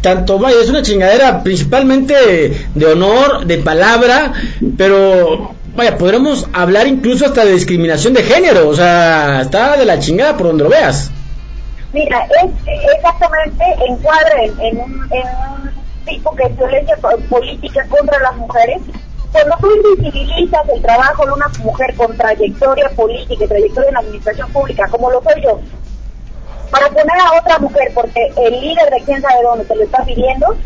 [0.00, 4.32] tanto, vaya, es una chingadera principalmente de honor, de palabra,
[4.78, 9.98] pero vaya, podremos hablar incluso hasta de discriminación de género, o sea, está de la
[9.98, 11.10] chingada por donde lo veas.
[11.92, 12.50] Mira, es
[12.96, 15.70] exactamente encuadra en, en, en un
[16.06, 18.78] tipo que violencia po- política contra las mujeres.
[19.32, 24.00] Cuando tú invisibilizas el trabajo de una mujer con trayectoria política y trayectoria en la
[24.00, 25.60] administración pública, como lo soy yo,
[26.70, 30.04] para poner a otra mujer, porque el líder de quién sabe dónde te lo está
[30.04, 30.56] pidiendo,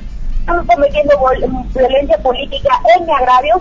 [0.41, 1.15] están cometiendo
[1.75, 3.61] violencia política en mi agravio,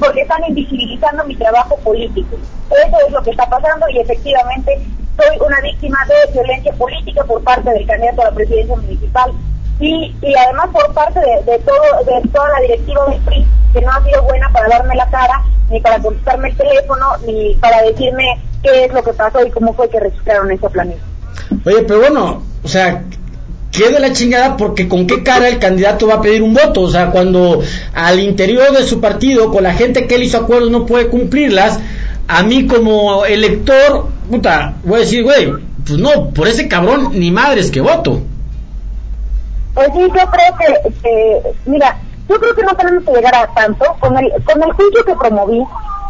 [0.00, 2.36] porque están invisibilizando mi trabajo político.
[2.70, 4.80] Eso es lo que está pasando y efectivamente
[5.16, 9.32] soy una víctima de violencia política por parte del candidato a la presidencia municipal
[9.82, 13.80] y, y además por parte de, de todo de toda la directiva del PRI que
[13.80, 17.82] no ha sido buena para darme la cara ni para contestarme el teléfono ni para
[17.82, 21.00] decirme qué es lo que pasó y cómo fue que registraron esa planilla.
[21.64, 23.02] Oye, pero bueno, o sea,
[23.72, 26.82] qué de la chingada porque con qué cara el candidato va a pedir un voto,
[26.82, 27.60] o sea, cuando
[27.94, 31.80] al interior de su partido, con la gente que él hizo acuerdos no puede cumplirlas,
[32.28, 35.52] a mí como elector, puta, voy a decir, güey,
[35.84, 38.22] pues no, por ese cabrón ni madres que voto.
[39.74, 41.96] Pues sí, yo creo que, mira,
[42.28, 43.84] yo creo que no tenemos que llegar a tanto.
[44.00, 45.64] Con el, con el juicio que promoví,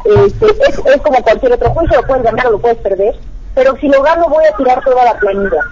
[0.04, 3.14] este, es, es como cualquier otro juicio, lo puedes ganar o lo puedes perder,
[3.54, 5.62] pero si lo gano voy a tirar toda la planilla.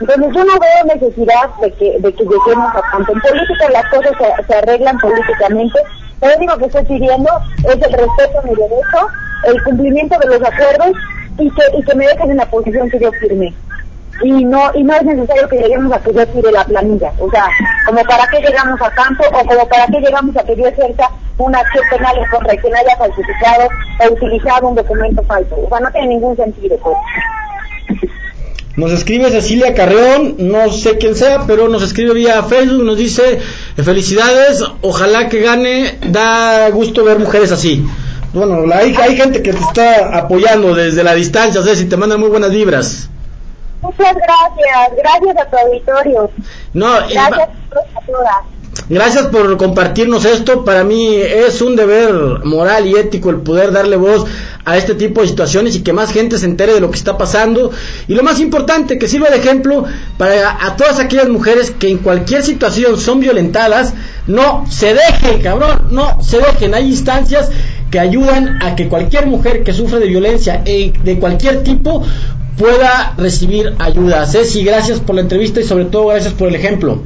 [0.00, 3.12] Entonces yo no veo necesidad de que, de que lleguemos a tanto.
[3.12, 5.78] En política las cosas se, se arreglan políticamente.
[6.20, 9.08] Lo único que estoy pidiendo es el respeto a mi derecho,
[9.44, 10.92] el cumplimiento de los acuerdos
[11.38, 13.54] y que, y que me dejen en la posición que yo firmé
[14.22, 17.30] y no y no es necesario que lleguemos a que yo tire la planilla o
[17.30, 17.48] sea
[17.86, 21.10] como para qué llegamos a tanto o como para qué llegamos a que yo ejerza
[21.38, 23.68] una acción penal en contra quien haya falsificado
[24.00, 25.56] o utilizado un documento falso.
[25.56, 26.76] O sea, no tiene ningún sentido.
[26.82, 26.96] Pues.
[28.76, 33.40] Nos escribe Cecilia Carreón, no sé quién sea, pero nos escribe vía Facebook, nos dice
[33.76, 37.86] felicidades, ojalá que gane, da gusto ver mujeres así.
[38.34, 41.96] Bueno, hay, hay gente que te está apoyando desde la distancia, o sea, si te
[41.96, 43.08] mandan muy buenas vibras.
[43.86, 46.30] Muchas gracias, gracias a tu auditorio.
[46.72, 48.56] No, Gracias a todas.
[48.88, 50.64] Gracias por compartirnos esto.
[50.64, 54.26] Para mí es un deber moral y ético el poder darle voz
[54.64, 57.16] a este tipo de situaciones y que más gente se entere de lo que está
[57.16, 57.70] pasando.
[58.08, 59.84] Y lo más importante, que sirva de ejemplo
[60.18, 63.94] para a todas aquellas mujeres que en cualquier situación son violentadas.
[64.26, 66.74] No se dejen, cabrón, no se dejen.
[66.74, 67.50] Hay instancias
[67.90, 72.04] que ayudan a que cualquier mujer que sufre de violencia eh, de cualquier tipo
[72.56, 74.26] pueda recibir ayuda.
[74.26, 77.02] Ceci, gracias por la entrevista y sobre todo gracias por el ejemplo.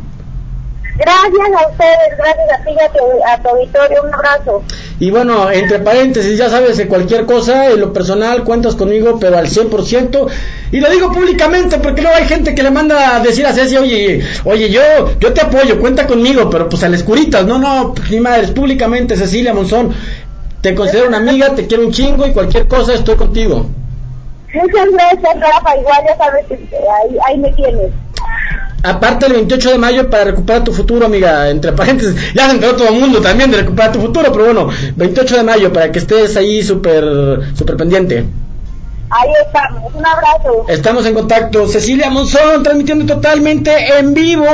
[1.00, 4.02] Gracias a ustedes, gracias a ti y a tu, a tu auditorio.
[4.02, 4.62] Un abrazo.
[4.98, 9.38] Y bueno, entre paréntesis, ya sabes que cualquier cosa, en lo personal, cuentas conmigo, pero
[9.38, 10.26] al 100%.
[10.72, 13.78] Y lo digo públicamente, porque luego hay gente que le manda a decir a Ceci,
[13.78, 14.82] oye, oye, yo,
[15.18, 19.16] yo te apoyo, cuenta conmigo, pero pues al escuritas, no, no, pues, ni madres, públicamente,
[19.16, 19.94] Cecilia Monzón,
[20.60, 23.66] te considero una amiga, te quiero un chingo y cualquier cosa estoy contigo.
[24.54, 25.76] Muchas gracias, Rafa.
[25.76, 27.92] Igual ya sabes que ahí, ahí me tienes.
[28.82, 32.76] Aparte el 28 de mayo para recuperar tu futuro, amiga, entre paréntesis, ya se enteró
[32.76, 35.98] todo el mundo también de recuperar tu futuro, pero bueno, 28 de mayo para que
[35.98, 37.04] estés ahí súper,
[37.54, 38.24] súper pendiente.
[39.10, 39.92] Ahí estamos.
[39.92, 40.66] Un abrazo.
[40.68, 41.66] Estamos en contacto.
[41.66, 44.46] Cecilia Monzón transmitiendo totalmente en vivo,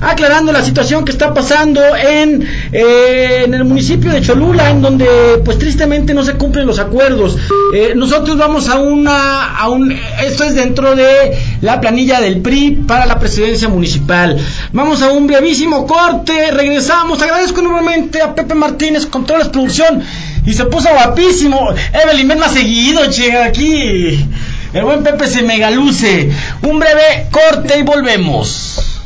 [0.00, 5.06] aclarando la situación que está pasando en, eh, en el municipio de Cholula, en donde
[5.44, 7.36] pues tristemente no se cumplen los acuerdos.
[7.74, 9.90] Eh, nosotros vamos a una, a un,
[10.22, 14.38] esto es dentro de la planilla del PRI para la presidencia municipal.
[14.72, 17.20] Vamos a un brevísimo corte, regresamos.
[17.20, 20.04] Agradezco nuevamente a Pepe Martínez, controles producción.
[20.46, 21.74] Y se puso guapísimo.
[21.92, 24.28] Evelyn, ven más seguido, che, aquí.
[24.72, 26.30] El buen Pepe se megaluce.
[26.62, 29.00] Un breve corte y volvemos.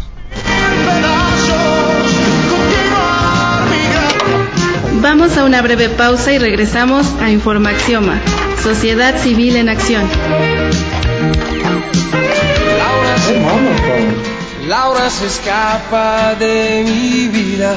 [5.01, 8.21] Vamos a una breve pausa y regresamos a Informaxioma,
[8.63, 10.09] Sociedad Civil en Acción.
[12.79, 17.77] Laura se, Laura se escapa de mi vida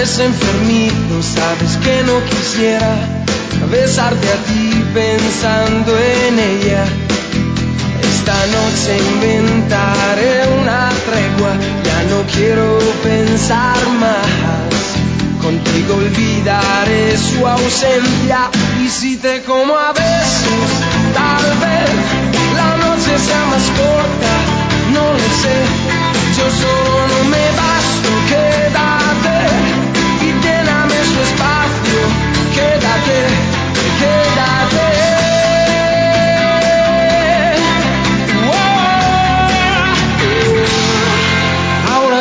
[0.00, 3.22] Es enfermito, sabes que no quisiera
[3.70, 5.92] besarte a ti pensando
[6.26, 6.84] en ella.
[8.00, 11.52] Esta noche inventaré una tregua,
[11.84, 14.62] ya no quiero pensar más.
[15.42, 18.50] Contigo olvidaré su ausencia
[18.80, 20.68] y si te como a besos,
[21.14, 21.90] tal vez
[22.54, 24.34] la noche sea más corta,
[24.92, 25.56] no lo sé.
[26.38, 26.91] Yo solo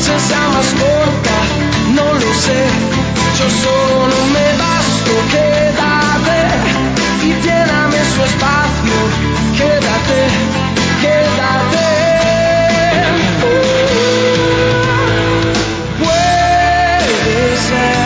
[0.00, 1.36] la noche sea más corta,
[1.94, 2.60] no lo sé.
[3.38, 6.40] Yo solo me basto, quédate
[7.22, 8.96] y lléname su espacio,
[9.56, 10.20] quédate,
[11.02, 11.88] quédate.
[15.98, 17.99] Puede ser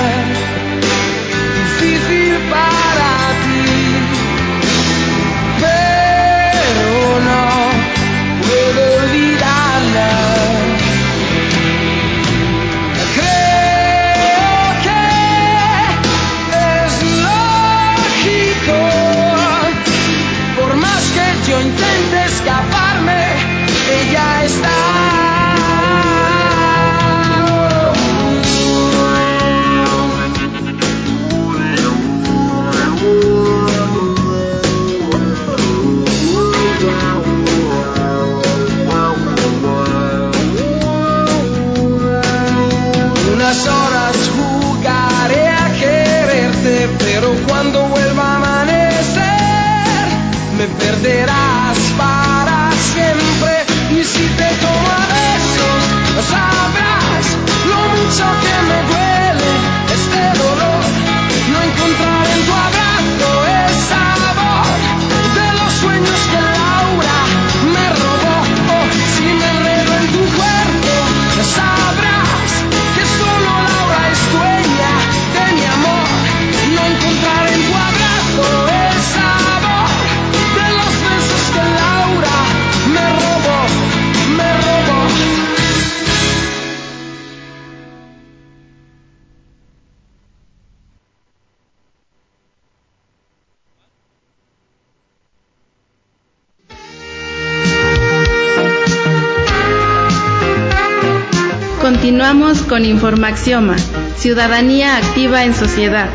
[102.75, 103.77] con Informaxioma,
[104.18, 106.11] ciudadanía activa en sociedad.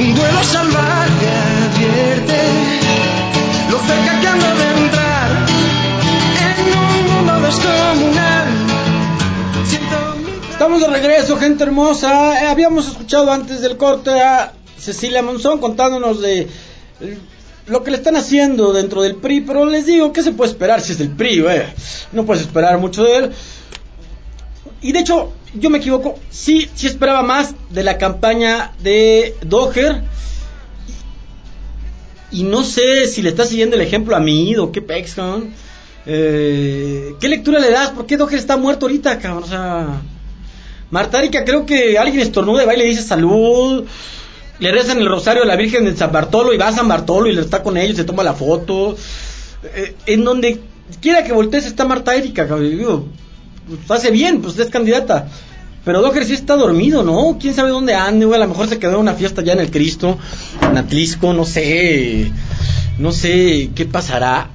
[0.00, 1.28] Un duelo salvaje
[1.66, 2.38] advierte
[3.70, 5.30] lo cerca que ando de entrar
[6.48, 8.46] en un mundo descomunal.
[9.66, 12.42] Siento mi Estamos de regreso, gente hermosa.
[12.42, 16.48] Eh, habíamos escuchado antes del corte a Cecilia Monzón contándonos de
[17.68, 20.80] lo que le están haciendo dentro del PRI, pero les digo, ¿qué se puede esperar
[20.80, 21.44] si es del PRI?
[21.48, 21.66] eh?
[22.12, 23.30] No puedes esperar mucho de él.
[24.80, 30.02] Y de hecho, yo me equivoco, sí, sí esperaba más de la campaña de Doher.
[32.30, 35.52] Y no sé si le está siguiendo el ejemplo a mí o qué pex, cabrón.
[36.06, 37.90] Eh, ¿Qué lectura le das?
[37.90, 39.44] ¿Por qué Doher está muerto ahorita, cabrón?
[39.44, 40.00] O sea,
[40.90, 43.84] Marta Erika, creo que alguien estornuda y va y le dice salud.
[44.60, 47.28] Le rezan el rosario a la Virgen de San Bartolo y va a San Bartolo
[47.28, 48.96] y le está con ellos, se toma la foto.
[49.62, 50.60] Eh, en donde
[51.00, 53.06] quiera que voltees está Marta Erika, digo,
[53.86, 55.28] pues hace bien, pues es candidata.
[55.84, 57.38] Pero Docker sí está dormido, ¿no?
[57.40, 58.26] ¿Quién sabe dónde ande?
[58.26, 58.38] güey?
[58.38, 60.18] A lo mejor se quedó en una fiesta ya en el Cristo,
[60.60, 62.30] en Atlisco, no sé.
[62.98, 64.50] No sé qué pasará.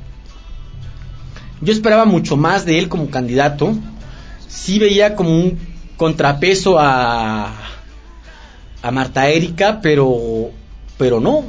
[1.62, 3.74] Yo esperaba mucho más de él como candidato.
[4.48, 5.58] Sí veía como un
[5.96, 7.52] contrapeso a,
[8.84, 10.52] a Marta Erika, pero,
[11.00, 11.44] pero no.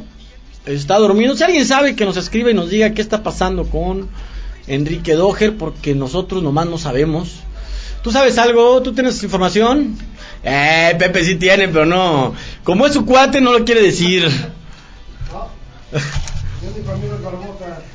[0.64, 1.36] Está dormido.
[1.36, 4.08] Si alguien sabe que nos escribe y nos diga qué está pasando con
[4.66, 7.40] Enrique Doher, porque nosotros nomás no sabemos.
[8.02, 8.80] ¿Tú sabes algo?
[8.82, 9.96] ¿Tú tienes información?
[10.42, 12.34] Eh, Pepe sí tiene, pero no.
[12.62, 14.26] Como es su cuate, no lo quiere decir.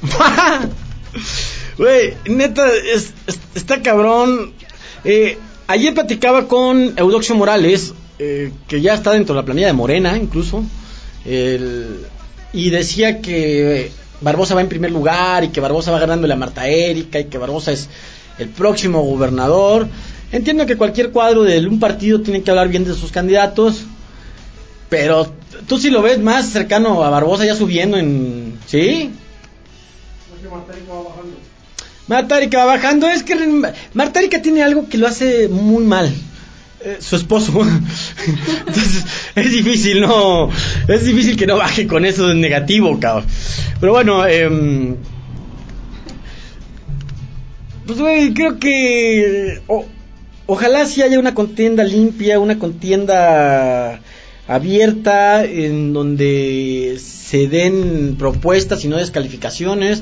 [1.78, 4.54] Güey, neta, es- es- está cabrón.
[5.04, 5.38] Eh,
[5.68, 10.18] ayer platicaba con Eudoxio Morales, eh, que ya está dentro de la planilla de Morena,
[10.18, 10.64] incluso.
[11.26, 12.06] el-
[12.54, 13.92] y decía que
[14.22, 17.38] Barbosa va en primer lugar y que Barbosa va ganando la Marta Erika y que
[17.38, 17.90] Barbosa es
[18.40, 19.88] el próximo gobernador.
[20.32, 23.82] Entiendo que cualquier cuadro de un partido tiene que hablar bien de sus candidatos,
[24.90, 25.32] pero
[25.68, 28.58] tú sí lo ves más cercano a Barbosa ya subiendo en...
[28.66, 29.12] ¿Sí?
[30.36, 31.38] Es que Marta Erika va bajando.
[32.08, 33.08] Marta Erika va bajando.
[33.08, 33.36] Es que
[33.94, 36.12] Marta Erika tiene algo que lo hace muy mal.
[36.82, 37.52] Eh, su esposo.
[38.68, 39.06] Entonces,
[39.36, 40.50] es difícil, no.
[40.88, 43.26] Es difícil que no baje con eso de negativo, cabrón.
[43.80, 44.96] Pero bueno, em,
[47.86, 49.62] pues, güey, creo que.
[50.46, 54.00] ojalá sí haya una contienda limpia, una contienda
[54.48, 60.02] abierta en donde se den propuestas y no descalificaciones,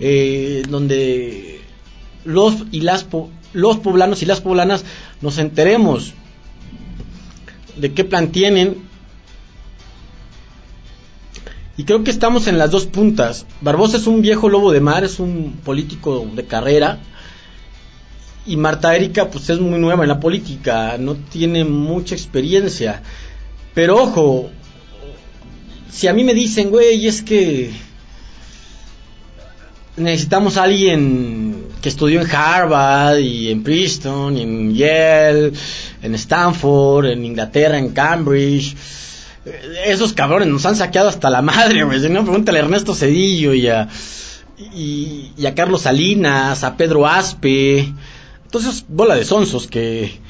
[0.00, 1.60] eh, donde
[2.24, 3.04] los y las
[3.52, 4.84] los poblanos y las poblanas
[5.20, 6.14] nos enteremos
[7.76, 8.90] de qué plan tienen
[11.80, 13.46] y creo que estamos en las dos puntas.
[13.62, 16.98] Barbosa es un viejo lobo de mar, es un político de carrera.
[18.44, 23.02] Y Marta Erika, pues es muy nueva en la política, no tiene mucha experiencia.
[23.72, 24.50] Pero ojo,
[25.90, 27.70] si a mí me dicen, güey, es que
[29.96, 31.39] necesitamos a alguien
[31.80, 35.52] que estudió en Harvard y en Princeton, y en Yale,
[36.02, 38.76] en Stanford, en Inglaterra, en Cambridge.
[39.86, 42.00] Esos cabrones nos han saqueado hasta la madre, güey.
[42.00, 43.88] Si no, pregúntale a Ernesto Cedillo y a,
[44.74, 47.92] y, y a Carlos Salinas, a Pedro Aspe.
[48.44, 50.20] Entonces, bola de sonsos que.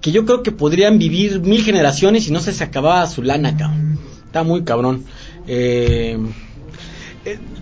[0.00, 3.56] que yo creo que podrían vivir mil generaciones y no se se acababa su lana,
[3.56, 3.98] cabrón.
[4.26, 5.04] Está muy cabrón.
[5.48, 6.18] Eh,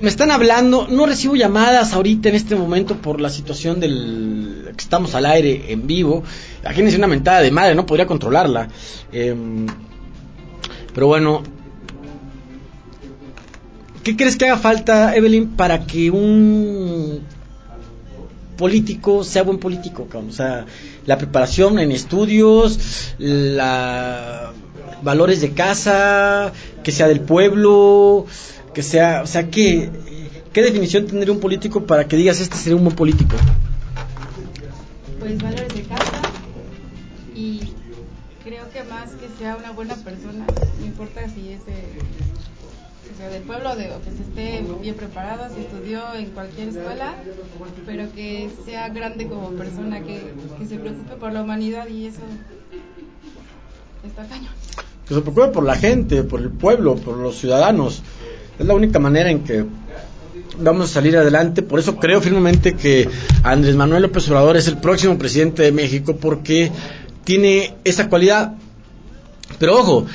[0.00, 4.82] me están hablando, no recibo llamadas ahorita en este momento por la situación del que
[4.82, 6.22] estamos al aire en vivo.
[6.62, 8.68] Imagínense una mentada de madre, no podría controlarla.
[9.12, 9.34] Eh,
[10.94, 11.42] pero bueno,
[14.02, 17.20] ¿qué crees que haga falta, Evelyn, para que un
[18.56, 20.08] político sea buen político?
[20.12, 20.66] O sea,
[21.06, 24.52] la preparación en estudios, la
[25.02, 26.52] valores de casa,
[26.82, 28.26] que sea del pueblo,
[28.76, 29.88] que sea, o sea, ¿qué,
[30.52, 33.34] qué definición tendría un político para que digas este sería un buen político?
[35.18, 36.20] Pues valores de casa
[37.34, 37.72] y
[38.44, 40.44] creo que más que sea una buena persona,
[40.78, 41.72] no importa si es de,
[43.14, 46.68] o sea, del pueblo de, o que se esté bien preparado, si estudió en cualquier
[46.68, 47.14] escuela,
[47.86, 52.20] pero que sea grande como persona, que, que se preocupe por la humanidad y eso
[54.06, 54.52] está cañón.
[55.08, 58.02] Que se preocupe por la gente, por el pueblo, por los ciudadanos.
[58.58, 59.64] Es la única manera en que
[60.58, 61.62] vamos a salir adelante.
[61.62, 63.08] Por eso creo firmemente que
[63.42, 66.70] Andrés Manuel López Obrador es el próximo presidente de México porque
[67.24, 68.54] tiene esa cualidad.
[69.58, 70.06] Pero ojo,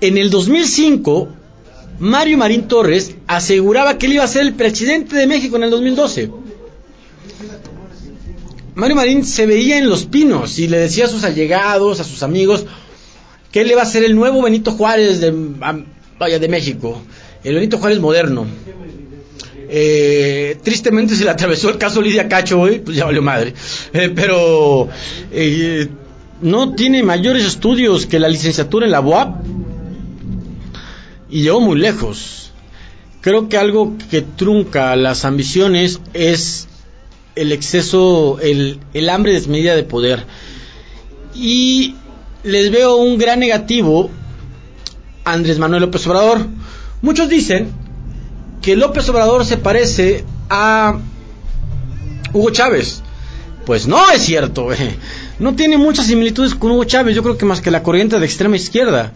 [0.00, 1.28] en el 2005
[1.98, 5.70] Mario Marín Torres aseguraba que él iba a ser el presidente de México en el
[5.70, 6.30] 2012.
[8.76, 12.22] Mario Marín se veía en los pinos y le decía a sus allegados, a sus
[12.22, 12.66] amigos,
[13.50, 15.34] que él iba a ser el nuevo Benito Juárez de,
[16.16, 17.02] vaya, de México,
[17.44, 18.46] el Benito Juárez moderno.
[19.70, 23.54] Eh, tristemente se le atravesó el caso Lidia Cacho, hoy, pues ya valió madre.
[23.92, 24.88] Eh, pero
[25.30, 25.88] eh,
[26.40, 29.44] no tiene mayores estudios que la licenciatura en la UAP
[31.30, 32.52] y llegó muy lejos.
[33.20, 36.68] Creo que algo que trunca las ambiciones es
[37.34, 40.24] el exceso, el, el hambre desmedida de poder.
[41.34, 41.94] Y
[42.42, 44.10] les veo un gran negativo
[45.24, 46.46] Andrés Manuel López Obrador.
[47.00, 47.70] Muchos dicen
[48.62, 50.98] que López Obrador se parece a
[52.32, 53.02] Hugo Chávez.
[53.64, 54.68] Pues no es cierto,
[55.38, 58.24] no tiene muchas similitudes con Hugo Chávez, yo creo que más que la corriente de
[58.24, 59.12] extrema izquierda.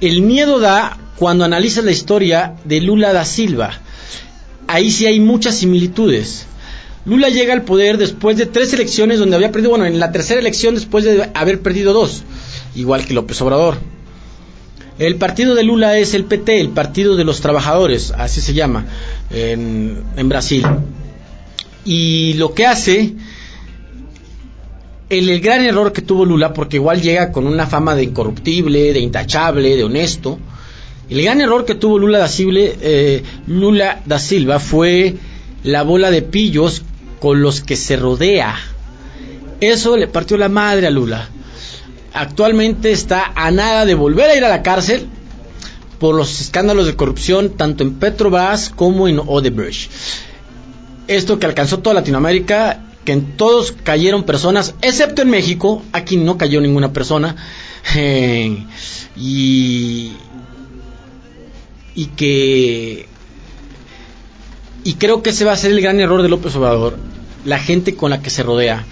[0.00, 3.72] El miedo da cuando analizas la historia de Lula da Silva.
[4.66, 6.46] Ahí sí hay muchas similitudes.
[7.04, 10.40] Lula llega al poder después de tres elecciones donde había perdido, bueno, en la tercera
[10.40, 12.24] elección después de haber perdido dos,
[12.74, 13.76] igual que López Obrador.
[14.98, 18.86] El partido de Lula es el PT, el Partido de los Trabajadores, así se llama
[19.30, 20.64] en, Brasil.
[21.84, 23.12] Y lo que hace,
[25.10, 29.00] el, gran error que tuvo Lula, porque igual llega con una fama de incorruptible, de
[29.00, 30.38] intachable, de honesto,
[31.10, 35.14] el gran error que tuvo Lula da, eh, Lula da Silva fue
[35.62, 36.82] la bola de pillos
[37.20, 38.56] con los que se rodea.
[39.60, 41.28] Eso le partió la madre a Lula.
[42.16, 45.06] Actualmente está a nada de volver a ir a la cárcel
[45.98, 49.90] por los escándalos de corrupción tanto en Petrobras como en Odebrecht.
[51.08, 56.38] Esto que alcanzó toda Latinoamérica, que en todos cayeron personas, excepto en México, aquí no
[56.38, 57.36] cayó ninguna persona.
[57.94, 58.66] Eh,
[59.16, 60.10] y,
[61.94, 63.06] y que
[64.82, 66.96] y creo que ese va a ser el gran error de López Obrador,
[67.44, 68.84] la gente con la que se rodea.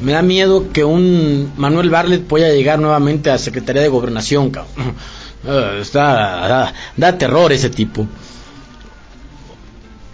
[0.00, 4.52] Me da miedo que un Manuel Barlet pueda llegar nuevamente a Secretaría de Gobernación,
[5.44, 8.06] uh, está, da, terror ese tipo.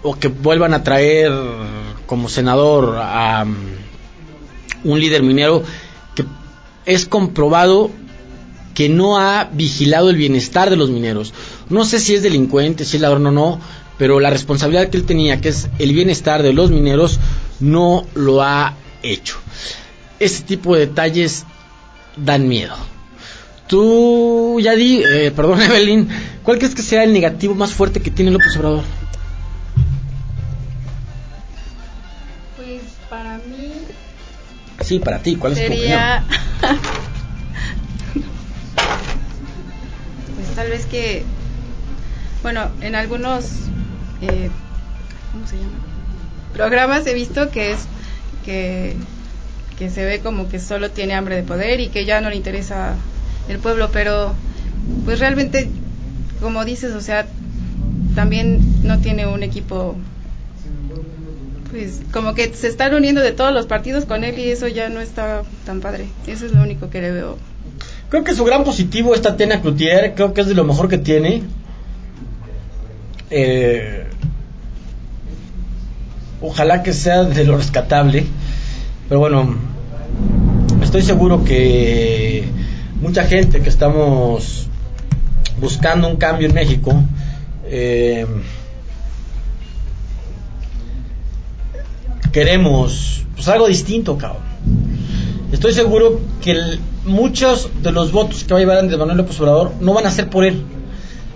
[0.03, 1.31] O que vuelvan a traer
[2.05, 3.55] como senador a um,
[4.83, 5.63] un líder minero
[6.15, 6.25] que
[6.85, 7.91] es comprobado
[8.73, 11.33] que no ha vigilado el bienestar de los mineros.
[11.69, 13.59] No sé si es delincuente, si es ladrón o no,
[13.97, 17.19] pero la responsabilidad que él tenía, que es el bienestar de los mineros,
[17.59, 19.37] no lo ha hecho.
[20.21, 21.45] Este tipo de detalles
[22.15, 22.75] dan miedo.
[23.67, 26.07] Tú, ya di, eh, perdón Evelyn,
[26.43, 28.83] ¿cuál crees que sea el negativo más fuerte que tiene López Obrador?
[32.55, 33.71] Pues para mí...
[34.81, 36.17] Sí, para ti, ¿cuál sería...
[36.17, 36.79] es tu opinión?
[40.35, 41.23] pues tal vez que,
[42.43, 43.45] bueno, en algunos
[44.21, 44.49] eh,
[45.31, 45.69] ¿cómo se llama?
[46.53, 47.79] Programas he visto que es
[48.45, 48.95] que,
[49.81, 52.35] que se ve como que solo tiene hambre de poder y que ya no le
[52.35, 52.93] interesa
[53.49, 54.35] el pueblo, pero
[55.05, 55.71] pues realmente,
[56.39, 57.25] como dices, o sea,
[58.13, 59.95] también no tiene un equipo
[61.71, 64.87] pues como que se están uniendo de todos los partidos con él y eso ya
[64.89, 66.05] no está tan padre.
[66.27, 67.39] Eso es lo único que le veo.
[68.09, 70.99] Creo que su gran positivo es Tatiana Cloutier, creo que es de lo mejor que
[70.99, 71.41] tiene.
[73.31, 74.05] Eh,
[76.39, 78.27] ojalá que sea de lo rescatable,
[79.09, 79.70] pero bueno,
[80.91, 82.43] estoy seguro que
[82.99, 84.67] mucha gente que estamos
[85.61, 86.93] buscando un cambio en México,
[87.63, 88.25] eh,
[92.33, 94.41] queremos pues algo distinto, cabrón.
[95.53, 96.59] Estoy seguro que
[97.05, 100.11] muchos de los votos que va a llevar Andrés Manuel López Obrador no van a
[100.11, 100.61] ser por él.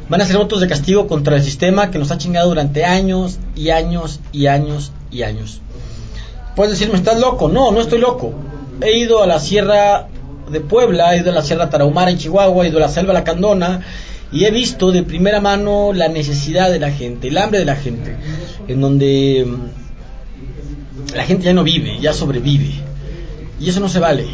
[0.10, 3.40] Van a ser votos de castigo contra el sistema que nos ha chingado durante años
[3.56, 5.62] y años y años y años.
[6.58, 7.48] Puedes decirme, ¿estás loco?
[7.48, 8.34] No, no estoy loco.
[8.82, 10.08] He ido a la Sierra
[10.52, 13.14] de Puebla, he ido a la Sierra Tarahumara en Chihuahua, he ido a la Selva
[13.14, 13.82] Lacandona
[14.32, 17.76] y he visto de primera mano la necesidad de la gente, el hambre de la
[17.76, 18.16] gente,
[18.68, 19.48] en donde
[21.16, 22.74] la gente ya no vive, ya sobrevive.
[23.60, 24.26] Y eso no se vale.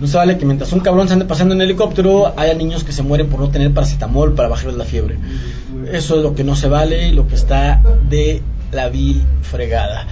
[0.00, 2.92] No se vale que mientras un cabrón se ande pasando en helicóptero, haya niños que
[2.92, 5.18] se mueren por no tener paracetamol para bajarles la fiebre.
[5.92, 8.40] Eso es lo que no se vale lo que está de
[8.70, 10.06] la vil fregada.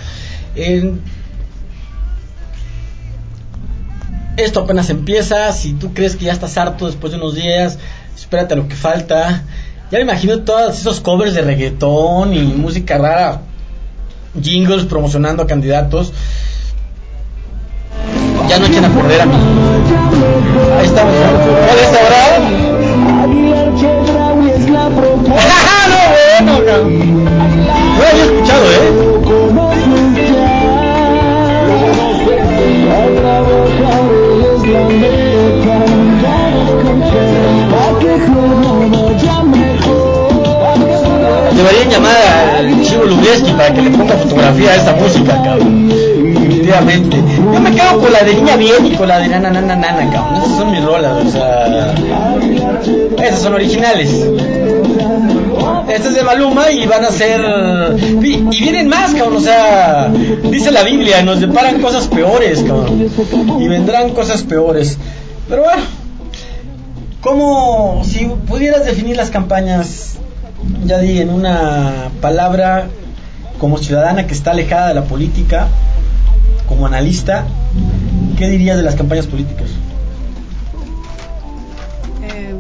[4.37, 7.79] esto apenas empieza, si tú crees que ya estás harto después de unos días,
[8.17, 9.45] espérate a lo que falta.
[9.91, 13.43] Ya me imagino todos esos covers de reggaetón y música rara,
[14.41, 16.13] jingles promocionando a candidatos.
[18.49, 19.35] Ya no echen a perder a mí.
[20.79, 21.15] Ahí estamos.
[21.15, 22.39] ¿Puedes ahora?
[26.41, 26.91] no, bueno, no.
[27.97, 28.86] No había escuchado, ¿eh?
[44.65, 45.89] Esta música, cabrón.
[45.89, 47.17] Definitivamente.
[47.53, 50.11] Yo me quedo con la de Niña Bien y con la de Nana Nana Nana,
[50.11, 50.43] cabrón.
[50.43, 51.95] Esas son mis rolas, o sea.
[53.23, 54.11] Esas son originales.
[55.89, 57.41] Este es de Maluma y van a ser.
[58.23, 59.37] Y vienen más, cabrón.
[59.37, 60.11] O sea,
[60.51, 63.09] dice la Biblia, nos deparan cosas peores, cabrón.
[63.61, 64.99] Y vendrán cosas peores.
[65.49, 65.83] Pero bueno,
[67.21, 70.15] ¿cómo, si pudieras definir las campañas,
[70.85, 72.89] ya di en una palabra,
[73.59, 75.69] como ciudadana que está alejada de la política,
[76.69, 77.47] como analista,
[78.39, 79.71] ¿qué dirías de las campañas políticas?
[82.23, 82.55] Eh,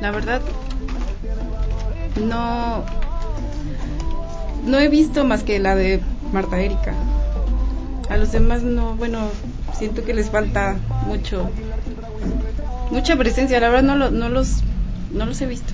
[0.00, 0.40] la verdad,
[2.26, 2.84] no,
[4.66, 6.00] no he visto más que la de
[6.32, 6.94] Marta Erika.
[8.08, 9.20] A los demás no, bueno,
[9.78, 10.76] siento que les falta
[11.06, 11.48] mucho,
[12.90, 13.60] mucha presencia.
[13.60, 14.62] La verdad no, lo- no los,
[15.12, 15.72] no los he visto.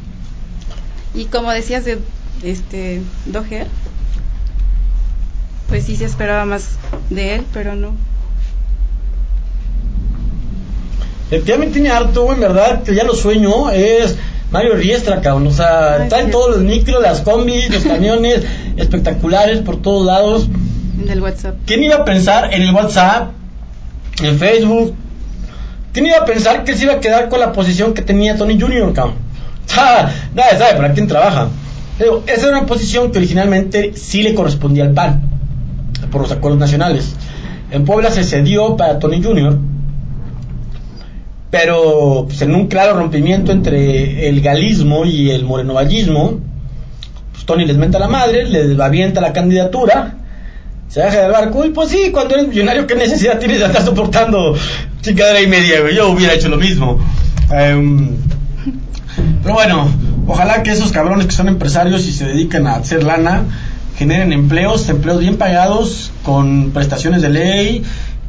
[1.14, 1.98] Y como decías de
[2.42, 3.66] este Doher,
[5.68, 6.70] pues sí se esperaba más
[7.10, 7.92] de él, pero no.
[11.30, 14.16] Efectivamente tiene harto, güey, en verdad, que ya lo sueño, es
[14.52, 18.44] Mario Riestra, cabrón, o sea, Ay, está en todos los micros, las combis, los camiones,
[18.76, 20.48] espectaculares por todos lados.
[21.04, 21.56] Del WhatsApp.
[21.66, 23.32] ¿Quién iba a pensar en el WhatsApp,
[24.22, 24.94] en Facebook?
[25.92, 28.60] ¿Quién iba a pensar que se iba a quedar con la posición que tenía Tony
[28.60, 29.14] Jr., cabrón?
[29.66, 31.48] O sea, nadie sabe para quién trabaja.
[31.98, 35.22] Esa era una posición que originalmente sí le correspondía al PAN,
[36.10, 37.14] por los acuerdos nacionales.
[37.70, 39.58] En Puebla se cedió para Tony Jr.,
[41.50, 46.40] pero pues, en un claro rompimiento entre el galismo y el morenovallismo,
[47.32, 50.18] pues Tony les menta la madre, les avienta la candidatura,
[50.88, 53.84] se baja del barco y pues sí, cuando eres millonario, ¿qué necesidad tienes de andar
[53.84, 54.54] soportando
[55.00, 55.90] chingadera y media?
[55.94, 57.00] Yo hubiera hecho lo mismo.
[57.50, 58.16] Em,
[59.42, 59.88] pero bueno,
[60.26, 63.44] ojalá que esos cabrones que son empresarios y se dedican a hacer lana
[63.96, 67.82] generen empleos, empleos bien pagados, con prestaciones de ley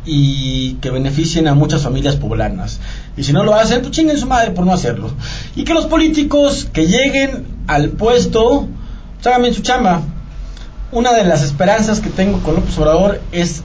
[0.05, 2.79] y que beneficien a muchas familias poblanas.
[3.17, 5.11] Y si no lo hacen, pues chinguen su madre por no hacerlo.
[5.55, 8.67] Y que los políticos que lleguen al puesto,
[9.21, 10.01] pues bien su chamba.
[10.93, 13.63] Una de las esperanzas que tengo con López Obrador es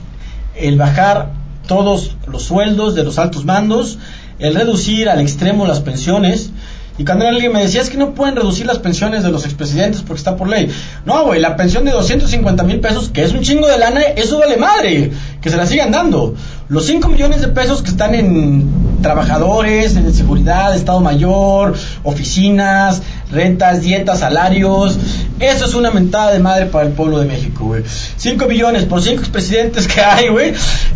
[0.55, 1.31] el bajar
[1.67, 3.97] todos los sueldos de los altos mandos,
[4.39, 6.51] el reducir al extremo las pensiones.
[6.97, 10.01] Y cuando alguien me decía, es que no pueden reducir las pensiones de los expresidentes
[10.01, 10.69] porque está por ley.
[11.05, 14.37] No, güey, la pensión de 250 mil pesos, que es un chingo de lana, eso
[14.37, 16.35] vale madre, que se la sigan dando.
[16.69, 18.69] Los 5 millones de pesos que están en
[19.01, 21.73] trabajadores, en seguridad, Estado Mayor,
[22.03, 24.97] oficinas, rentas, dietas, salarios,
[25.39, 27.83] eso es una mentada de madre para el pueblo de México, güey.
[28.17, 30.53] 5 millones por 5 expresidentes que hay, güey,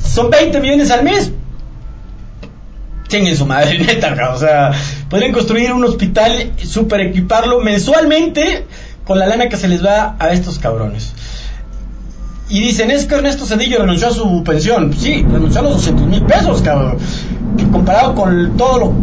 [0.07, 1.31] son 20 millones al mes.
[3.07, 4.15] Chinguen su madre, neta.
[4.33, 4.71] O sea,
[5.09, 8.65] podrían construir un hospital, super equiparlo mensualmente
[9.05, 11.13] con la lana que se les va a estos cabrones.
[12.49, 14.93] Y dicen, es que Ernesto Cedillo renunció a su pensión.
[14.93, 16.97] Sí, renunció a los 200 mil pesos, cabrón.
[17.57, 18.93] Que comparado con todo lo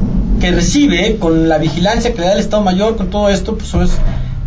[0.41, 3.75] que recibe, con la vigilancia que le da el Estado Mayor, con todo esto, pues
[3.75, 3.99] es,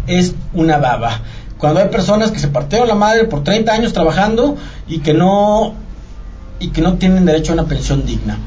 [0.08, 1.22] es una baba.
[1.60, 5.74] Cuando hay personas que se partieron la madre por 30 años trabajando y que no
[6.60, 8.38] y que no tienen derecho a una pensión digna.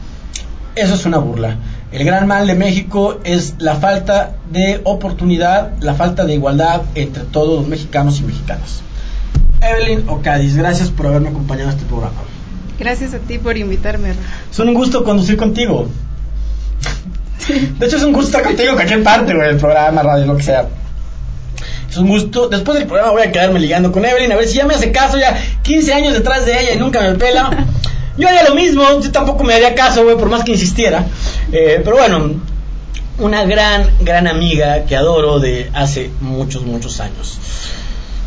[0.74, 1.56] Eso es una burla.
[1.92, 7.24] El gran mal de México es la falta de oportunidad, la falta de igualdad entre
[7.24, 8.82] todos los mexicanos y mexicanas.
[9.60, 12.22] Evelyn Ocadis, gracias por haberme acompañado a este programa.
[12.78, 14.14] Gracias a ti por invitarme.
[14.50, 15.88] Es un gusto conducir contigo.
[17.78, 20.36] De hecho, es un gusto estar contigo en cualquier parte, güey, del programa, radio, lo
[20.36, 20.68] que sea.
[21.90, 22.48] Es un gusto.
[22.48, 24.92] Después del programa voy a quedarme ligando con Evelyn, a ver si ya me hace
[24.92, 27.66] caso, ya 15 años detrás de ella y nunca me pela.
[28.16, 31.06] Yo haría lo mismo, yo tampoco me haría caso, güey, por más que insistiera.
[31.52, 32.40] Eh, pero bueno,
[33.18, 37.38] una gran, gran amiga que adoro de hace muchos, muchos años.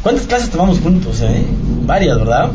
[0.02, 1.44] ¿Cuántas clases tomamos juntos, eh?
[1.86, 2.52] Varias, ¿verdad?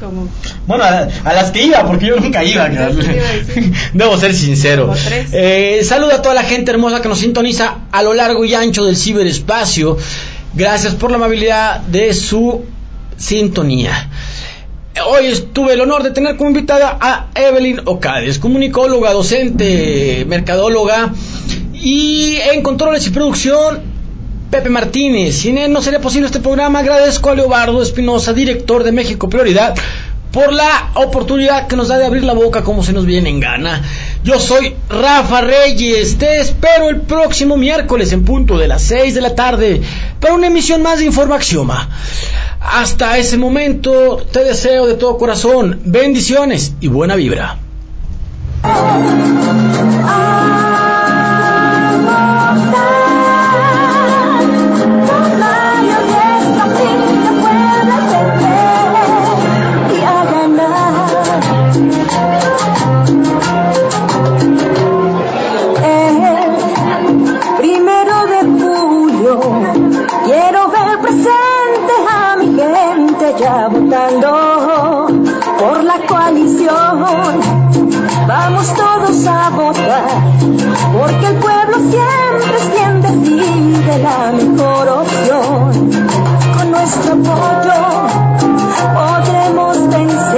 [0.00, 0.28] Como
[0.66, 2.68] Bueno, a, a las que iba, porque yo nunca iba.
[2.68, 3.72] Decir.
[3.92, 4.92] Debo ser sincero.
[5.32, 8.84] Eh, saludo a toda la gente hermosa que nos sintoniza a lo largo y ancho
[8.84, 9.96] del ciberespacio.
[10.54, 12.64] Gracias por la amabilidad de su
[13.16, 14.08] sintonía.
[15.06, 21.12] Hoy tuve el honor de tener como invitada a Evelyn Ocades, comunicóloga, docente, mercadóloga
[21.72, 23.82] y en controles y producción
[24.50, 25.36] Pepe Martínez.
[25.36, 26.80] Sin él no sería posible este programa.
[26.80, 29.76] Agradezco a Leobardo Espinosa, director de México Prioridad,
[30.32, 33.40] por la oportunidad que nos da de abrir la boca como se nos viene en
[33.40, 33.82] gana.
[34.22, 36.18] Yo soy Rafa Reyes.
[36.18, 39.80] Te espero el próximo miércoles en punto de las 6 de la tarde
[40.20, 41.88] para una emisión más de Informaxioma.
[42.60, 47.58] Hasta ese momento te deseo de todo corazón bendiciones y buena vibra.
[78.68, 80.04] todos a votar,
[80.92, 85.90] porque el pueblo siempre es quien decide la mejor opción.
[86.56, 87.80] Con nuestro apoyo
[88.94, 90.29] podremos vencer.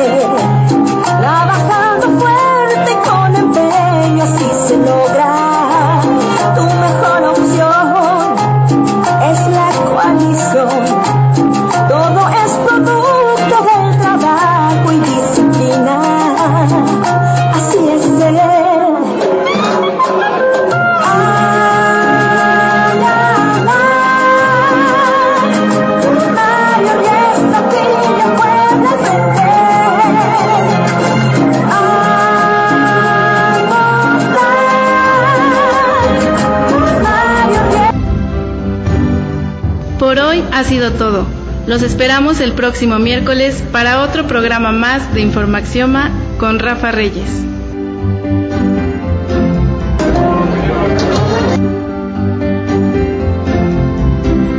[40.63, 41.27] Ha sido todo.
[41.67, 47.29] Los esperamos el próximo miércoles para otro programa más de Informaxioma con Rafa Reyes.